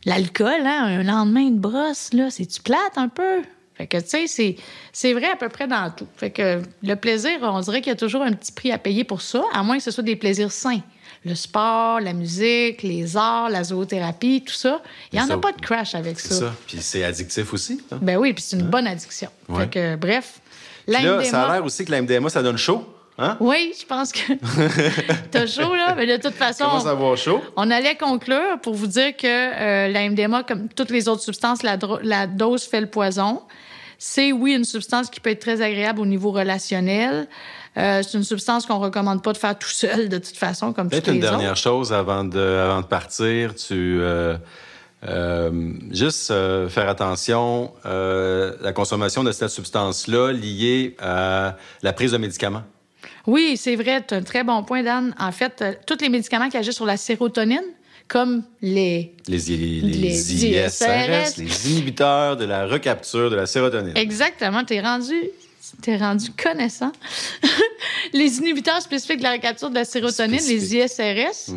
l'alcool. 0.05 0.63
Hein, 0.67 1.01
un 1.01 1.03
lendemain 1.03 1.51
de 1.51 1.59
brosse, 1.59 2.11
là, 2.13 2.31
c'est-tu 2.31 2.61
plate 2.63 2.97
un 2.97 3.09
peu? 3.09 3.43
Fait 3.75 3.87
que, 3.87 3.97
tu 3.99 4.09
sais, 4.09 4.27
c'est, 4.27 4.57
c'est 4.93 5.15
vrai 5.15 5.31
à 5.33 5.37
peu 5.37 5.49
près 5.49 5.67
dans 5.67 5.91
tout. 5.91 6.07
Fait 6.17 6.31
que 6.31 6.61
le 6.83 6.95
plaisir, 6.95 7.33
on 7.43 7.59
dirait 7.61 7.81
qu'il 7.81 7.91
y 7.91 7.95
a 7.95 7.97
toujours 7.99 8.23
un 8.23 8.33
petit 8.33 8.53
prix 8.53 8.71
à 8.71 8.79
payer 8.79 9.03
pour 9.05 9.23
ça, 9.23 9.43
à 9.53 9.63
moins 9.63 9.79
que 9.79 9.83
ce 9.83 9.91
soit 9.91 10.05
des 10.05 10.15
plaisirs 10.17 10.53
sains. 10.53 10.81
Le 11.25 11.35
sport, 11.35 12.01
la 12.01 12.13
musique, 12.13 12.83
les 12.83 13.17
arts, 13.17 13.49
la 13.49 13.63
zoothérapie, 13.65 14.43
tout 14.47 14.53
ça. 14.53 14.83
Il 15.13 15.17
n'y 15.19 15.25
en 15.25 15.29
ça- 15.29 15.35
a 15.35 15.39
pas 15.39 15.53
de 15.53 15.61
crash 15.61 15.95
avec 15.95 16.19
C'est 16.21 16.35
ça. 16.35 16.53
Puis 16.67 16.79
c'est 16.81 17.05
addictif 17.05 17.53
aussi. 17.55 17.81
hein. 17.93 17.99
Ben 18.03 18.17
oui, 18.19 18.33
puis 18.35 18.43
c'est 18.47 18.57
une 18.57 18.67
bonne 18.67 18.87
addiction. 18.89 19.31
Ouais. 19.49 19.63
Fait 19.63 19.71
que, 19.71 19.97
bref. 19.97 20.41
Puis 20.87 20.95
là, 21.03 21.23
ça 21.25 21.45
a 21.45 21.53
l'air 21.55 21.65
aussi 21.65 21.85
que 21.85 21.93
la 21.93 22.03
MDMA, 22.03 22.29
ça 22.29 22.43
donne 22.43 22.59
chaud. 22.59 22.85
Hein? 23.23 23.37
Oui, 23.41 23.73
je 23.81 23.87
pense 23.87 24.13
que 24.13 24.33
t'as 25.31 25.47
chaud, 25.47 25.75
là. 25.75 25.95
Mais 25.97 26.07
de 26.07 26.21
toute 26.21 26.35
façon, 26.35 26.65
à 26.65 26.91
avoir 26.91 27.17
chaud. 27.17 27.41
on 27.57 27.71
allait 27.71 27.97
conclure 27.97 28.59
pour 28.63 28.75
vous 28.75 28.87
dire 28.87 29.17
que 29.17 29.27
euh, 29.27 29.89
la 29.89 30.09
MDMA, 30.09 30.43
comme 30.43 30.69
toutes 30.69 30.91
les 30.91 31.09
autres 31.09 31.23
substances, 31.23 31.61
la, 31.63 32.27
dose 32.27 32.65
fait 32.65 32.81
le 32.81 32.89
poison. 32.89 33.43
C'est, 33.99 34.33
oui, 34.33 34.55
une 34.55 34.65
substance 34.65 35.09
qui 35.09 35.21
peut 35.21 35.31
être 35.31 35.41
très 35.41 35.63
agréable 35.63 36.01
au 36.01 36.07
niveau 36.07 36.33
relationnel. 36.33 37.29
Euh, 37.77 38.03
c'est 38.03 38.19
une 38.19 38.25
substance 38.25 38.67
qu'on 38.67 38.79
recommande 38.79 39.23
pas 39.23 39.33
de 39.33 39.39
faire 39.39 39.57
tout 39.57 39.69
seul, 39.69 40.09
de 40.09 40.19
toute 40.19 40.37
façon, 40.37 40.73
comme 40.73 40.89
Peut-être 40.91 41.07
une 41.09 41.15
les 41.15 41.21
dernière 41.21 41.53
autres. 41.53 41.61
chose 41.61 41.93
avant 41.93 42.25
de, 42.25 42.41
avant 42.41 42.81
de 42.81 42.87
partir. 42.87 43.55
Tu. 43.55 44.01
euh, 44.01 44.37
euh, 45.09 45.73
juste 45.91 46.31
euh, 46.31 46.69
faire 46.69 46.89
attention 46.89 47.73
euh, 47.87 48.55
la 48.61 48.73
consommation 48.73 49.25
de 49.25 49.33
cette 49.33 49.49
substance-là 49.49 50.31
liée 50.33 50.97
à 51.01 51.57
la 51.83 51.93
prise 51.93 52.13
de 52.13 52.19
médicaments. 52.19 52.63
Oui, 53.27 53.57
c'est 53.57 53.77
vrai, 53.77 54.05
tu 54.07 54.15
as 54.15 54.19
un 54.19 54.23
très 54.23 54.43
bon 54.45 54.63
point, 54.65 54.83
Dan. 54.83 55.15
En 55.19 55.33
fait, 55.33 55.63
euh, 55.63 55.73
tous 55.87 55.99
les 56.01 56.09
médicaments 56.09 56.49
qui 56.49 56.57
agissent 56.57 56.75
sur 56.77 56.87
la 56.87 56.97
sérotonine, 56.97 57.63
comme 58.09 58.43
les 58.61 59.15
Les, 59.29 59.53
I- 59.53 59.81
les, 59.81 59.93
Les 59.99 60.45
ISRS, 60.47 61.37
les 61.39 61.71
inhibiteurs 61.71 62.37
de 62.37 62.45
la 62.45 62.67
recapture 62.67 63.31
de 63.31 63.37
la 63.37 63.47
sérotonine. 63.47 63.97
Exactement, 63.97 64.65
t'es 64.65 64.81
rendu, 64.81 65.15
t'es 65.83 65.97
rendu 65.97 66.31
connaissant. 66.31 66.93
les 68.13 68.39
inhibiteurs 68.39 68.83
spécifiques 68.83 69.19
de 69.19 69.23
la 69.23 69.33
recapture 69.33 69.71
de 69.71 69.77
la 69.77 69.85
sérotonine, 69.85 70.41
les 70.47 70.77
ISRS, 70.77 71.55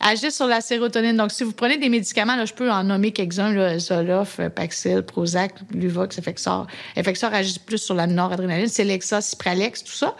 agissent 0.00 0.36
sur 0.36 0.46
la 0.46 0.60
sérotonine. 0.60 1.16
Donc, 1.16 1.32
si 1.32 1.42
vous 1.42 1.52
prenez 1.52 1.78
des 1.78 1.88
médicaments, 1.88 2.36
là, 2.36 2.44
je 2.44 2.52
peux 2.52 2.70
en 2.70 2.84
nommer 2.84 3.10
quelques-uns, 3.12 3.78
Zoloft, 3.78 4.48
Paxil, 4.50 5.02
Prozac, 5.02 5.54
Luvox, 5.72 6.18
Effexor. 6.18 6.66
Effexor 6.94 7.32
agit 7.32 7.58
plus 7.58 7.78
sur 7.78 7.94
la 7.94 8.06
noradrénaline, 8.06 8.68
Celexa, 8.68 9.20
Cipralex, 9.20 9.82
tout 9.82 9.92
ça. 9.92 10.14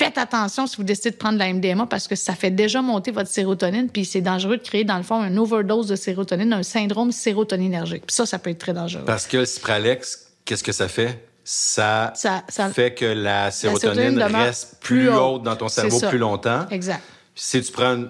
Faites 0.00 0.16
attention 0.16 0.66
si 0.66 0.78
vous 0.78 0.82
décidez 0.82 1.10
de 1.10 1.16
prendre 1.16 1.34
de 1.34 1.40
la 1.40 1.52
MDMA 1.52 1.84
parce 1.84 2.08
que 2.08 2.16
ça 2.16 2.32
fait 2.34 2.50
déjà 2.50 2.80
monter 2.80 3.10
votre 3.10 3.28
sérotonine, 3.28 3.90
puis 3.90 4.06
c'est 4.06 4.22
dangereux 4.22 4.56
de 4.56 4.62
créer, 4.62 4.82
dans 4.82 4.96
le 4.96 5.02
fond, 5.02 5.22
une 5.22 5.38
overdose 5.38 5.88
de 5.88 5.94
sérotonine, 5.94 6.54
un 6.54 6.62
syndrome 6.62 7.12
sérotoninergique. 7.12 8.06
Puis 8.06 8.14
ça, 8.16 8.24
ça 8.24 8.38
peut 8.38 8.48
être 8.48 8.56
très 8.60 8.72
dangereux. 8.72 9.04
Parce 9.04 9.26
que 9.26 9.36
le 9.36 9.44
Cipralex, 9.44 10.32
qu'est-ce 10.46 10.64
que 10.64 10.72
ça 10.72 10.88
fait? 10.88 11.28
Ça, 11.44 12.14
Ça- 12.16 12.44
ça- 12.48 12.70
fait 12.70 12.94
que 12.94 13.04
la 13.04 13.50
sérotonine, 13.50 14.18
reste 14.22 14.78
plus 14.80 15.10
haute 15.10 15.18
haute. 15.20 15.42
dans 15.42 15.56
ton 15.56 15.68
cerveau 15.68 16.00
plus 16.08 16.16
longtemps. 16.16 16.66
Exact. 16.70 17.02
Puis 17.34 17.44
si 17.44 17.60
tu 17.60 17.70
prends 17.70 17.98
de 17.98 18.08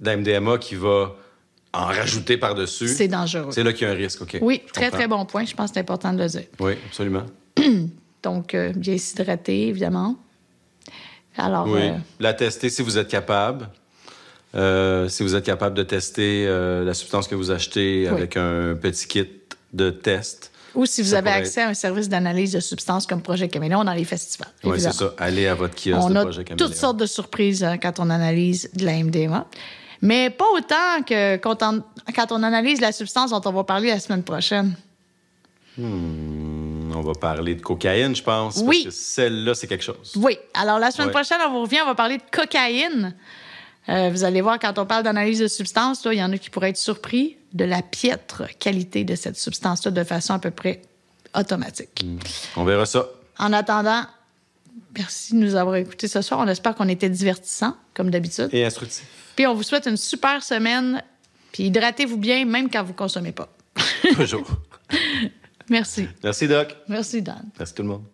la 0.00 0.16
MDMA 0.16 0.58
qui 0.58 0.76
va 0.76 1.16
en 1.72 1.86
rajouter 1.86 2.36
par-dessus, 2.36 2.86
C'est 2.86 3.08
dangereux. 3.08 3.50
c'est 3.50 3.64
là 3.64 3.72
qu'il 3.72 3.88
y 3.88 3.90
a 3.90 3.94
un 3.94 3.96
risque. 3.96 4.22
OK. 4.22 4.38
Oui, 4.42 4.62
très, 4.72 4.84
comprends. 4.84 4.96
très 4.96 5.08
bon 5.08 5.24
point. 5.26 5.44
Je 5.44 5.56
pense 5.56 5.70
que 5.70 5.74
c'est 5.74 5.80
important 5.80 6.12
de 6.12 6.22
le 6.22 6.28
dire. 6.28 6.44
Oui, 6.60 6.74
absolument. 6.86 7.24
Donc, 8.22 8.54
euh, 8.54 8.72
bien 8.76 8.96
s'hydrater, 8.96 9.66
évidemment. 9.66 10.16
Alors, 11.36 11.66
Oui. 11.66 11.80
euh, 11.82 11.92
La 12.20 12.34
tester 12.34 12.68
si 12.68 12.82
vous 12.82 12.98
êtes 12.98 13.08
capable. 13.08 13.68
Euh, 14.54 15.08
si 15.08 15.22
vous 15.22 15.34
êtes 15.34 15.44
capable 15.44 15.74
de 15.74 15.82
tester 15.82 16.44
euh, 16.46 16.84
la 16.84 16.92
substance 16.92 17.26
que 17.26 17.34
vous 17.34 17.50
achetez 17.50 18.02
Oui. 18.02 18.08
avec 18.14 18.36
un 18.36 18.74
petit 18.74 19.06
kit 19.06 19.28
de 19.72 19.88
test. 19.90 20.50
ou 20.74 20.84
si 20.86 21.00
vous 21.02 21.14
avez 21.14 21.30
accès 21.30 21.62
à 21.62 21.68
un 21.68 21.74
service 21.74 22.08
d'analyse 22.10 22.52
de 22.52 22.60
substances 22.60 23.06
comme 23.06 23.22
Projet 23.22 23.48
Caméléon 23.48 23.84
dans 23.84 23.92
les 23.94 24.04
festivals. 24.04 24.48
Oui, 24.64 24.78
c'est 24.78 24.92
ça. 24.92 25.14
Allez 25.18 25.46
à 25.46 25.54
votre 25.54 25.74
kiosque 25.74 26.04
On 26.06 26.10
de 26.10 26.16
a 26.18 26.22
projet 26.22 26.44
Caméléon. 26.44 26.66
toutes 26.68 26.76
sortes 26.76 26.98
de 26.98 27.06
surprises 27.06 27.64
hein, 27.64 27.78
quand 27.78 27.98
on 27.98 28.10
analyse 28.10 28.70
de 28.74 28.84
la 28.84 29.02
MDMA. 29.02 29.46
Mais 30.02 30.28
pas 30.30 30.44
autant 30.54 31.02
que 31.06 31.36
quand 31.36 31.62
on, 31.62 31.82
quand 32.14 32.32
on 32.32 32.42
analyse 32.42 32.80
la 32.80 32.92
substance 32.92 33.30
dont 33.30 33.40
on 33.44 33.52
va 33.52 33.64
parler 33.64 33.88
la 33.88 34.00
semaine 34.00 34.22
prochaine. 34.22 34.74
Hmm, 35.78 36.31
on 37.02 37.06
va 37.06 37.14
parler 37.18 37.54
de 37.54 37.60
cocaïne, 37.62 38.14
je 38.14 38.22
pense. 38.22 38.58
Oui. 38.64 38.84
Parce 38.84 38.96
que 38.96 39.02
celle-là, 39.02 39.54
c'est 39.54 39.66
quelque 39.66 39.84
chose. 39.84 40.12
Oui. 40.16 40.38
Alors, 40.54 40.78
la 40.78 40.90
semaine 40.90 41.08
Ouais. 41.08 41.12
prochaine, 41.12 41.38
on 41.46 41.50
vous 41.50 41.62
revient, 41.62 41.80
on 41.82 41.86
va 41.86 41.94
parler 41.94 42.18
de 42.18 42.22
cocaïne. 42.30 43.14
Euh, 43.88 44.10
vous 44.10 44.22
allez 44.24 44.40
voir, 44.40 44.58
quand 44.60 44.78
on 44.78 44.86
parle 44.86 45.02
d'analyse 45.02 45.40
de 45.40 45.48
substance, 45.48 46.06
il 46.10 46.18
y 46.18 46.22
en 46.22 46.32
a 46.32 46.38
qui 46.38 46.50
pourraient 46.50 46.70
être 46.70 46.76
surpris 46.76 47.36
de 47.52 47.64
la 47.64 47.82
piètre 47.82 48.44
qualité 48.58 49.02
de 49.04 49.16
cette 49.16 49.36
substance-là 49.36 49.90
de 49.90 50.04
façon 50.04 50.34
à 50.34 50.38
peu 50.38 50.52
près 50.52 50.80
automatique. 51.36 52.04
On 52.56 52.64
verra 52.64 52.86
ça. 52.86 53.06
En 53.38 53.52
attendant, 53.52 54.04
merci 54.96 55.34
de 55.34 55.38
nous 55.38 55.56
avoir 55.56 55.74
écoutés 55.76 56.06
ce 56.06 56.22
soir. 56.22 56.38
On 56.40 56.46
espère 56.46 56.74
qu'on 56.76 56.88
était 56.88 57.08
divertissants, 57.10 57.76
comme 57.94 58.10
d'habitude. 58.10 58.48
Et 58.52 58.64
instructif. 58.64 59.04
Puis 59.34 59.46
on 59.48 59.54
vous 59.54 59.62
souhaite 59.64 59.86
une 59.86 59.96
super 59.96 60.42
semaine. 60.44 61.02
Puis 61.52 61.64
hydratez-vous 61.64 62.18
bien, 62.18 62.44
même 62.44 62.70
quand 62.70 62.84
vous 62.84 62.92
consommez 62.94 63.32
pas. 63.32 63.48
Toujours. 64.14 64.46
Merci. 65.70 66.08
Merci, 66.22 66.48
Doc. 66.48 66.76
Merci, 66.88 67.22
Dan. 67.22 67.50
Merci 67.58 67.74
tout 67.74 67.82
le 67.82 67.88
monde. 67.88 68.04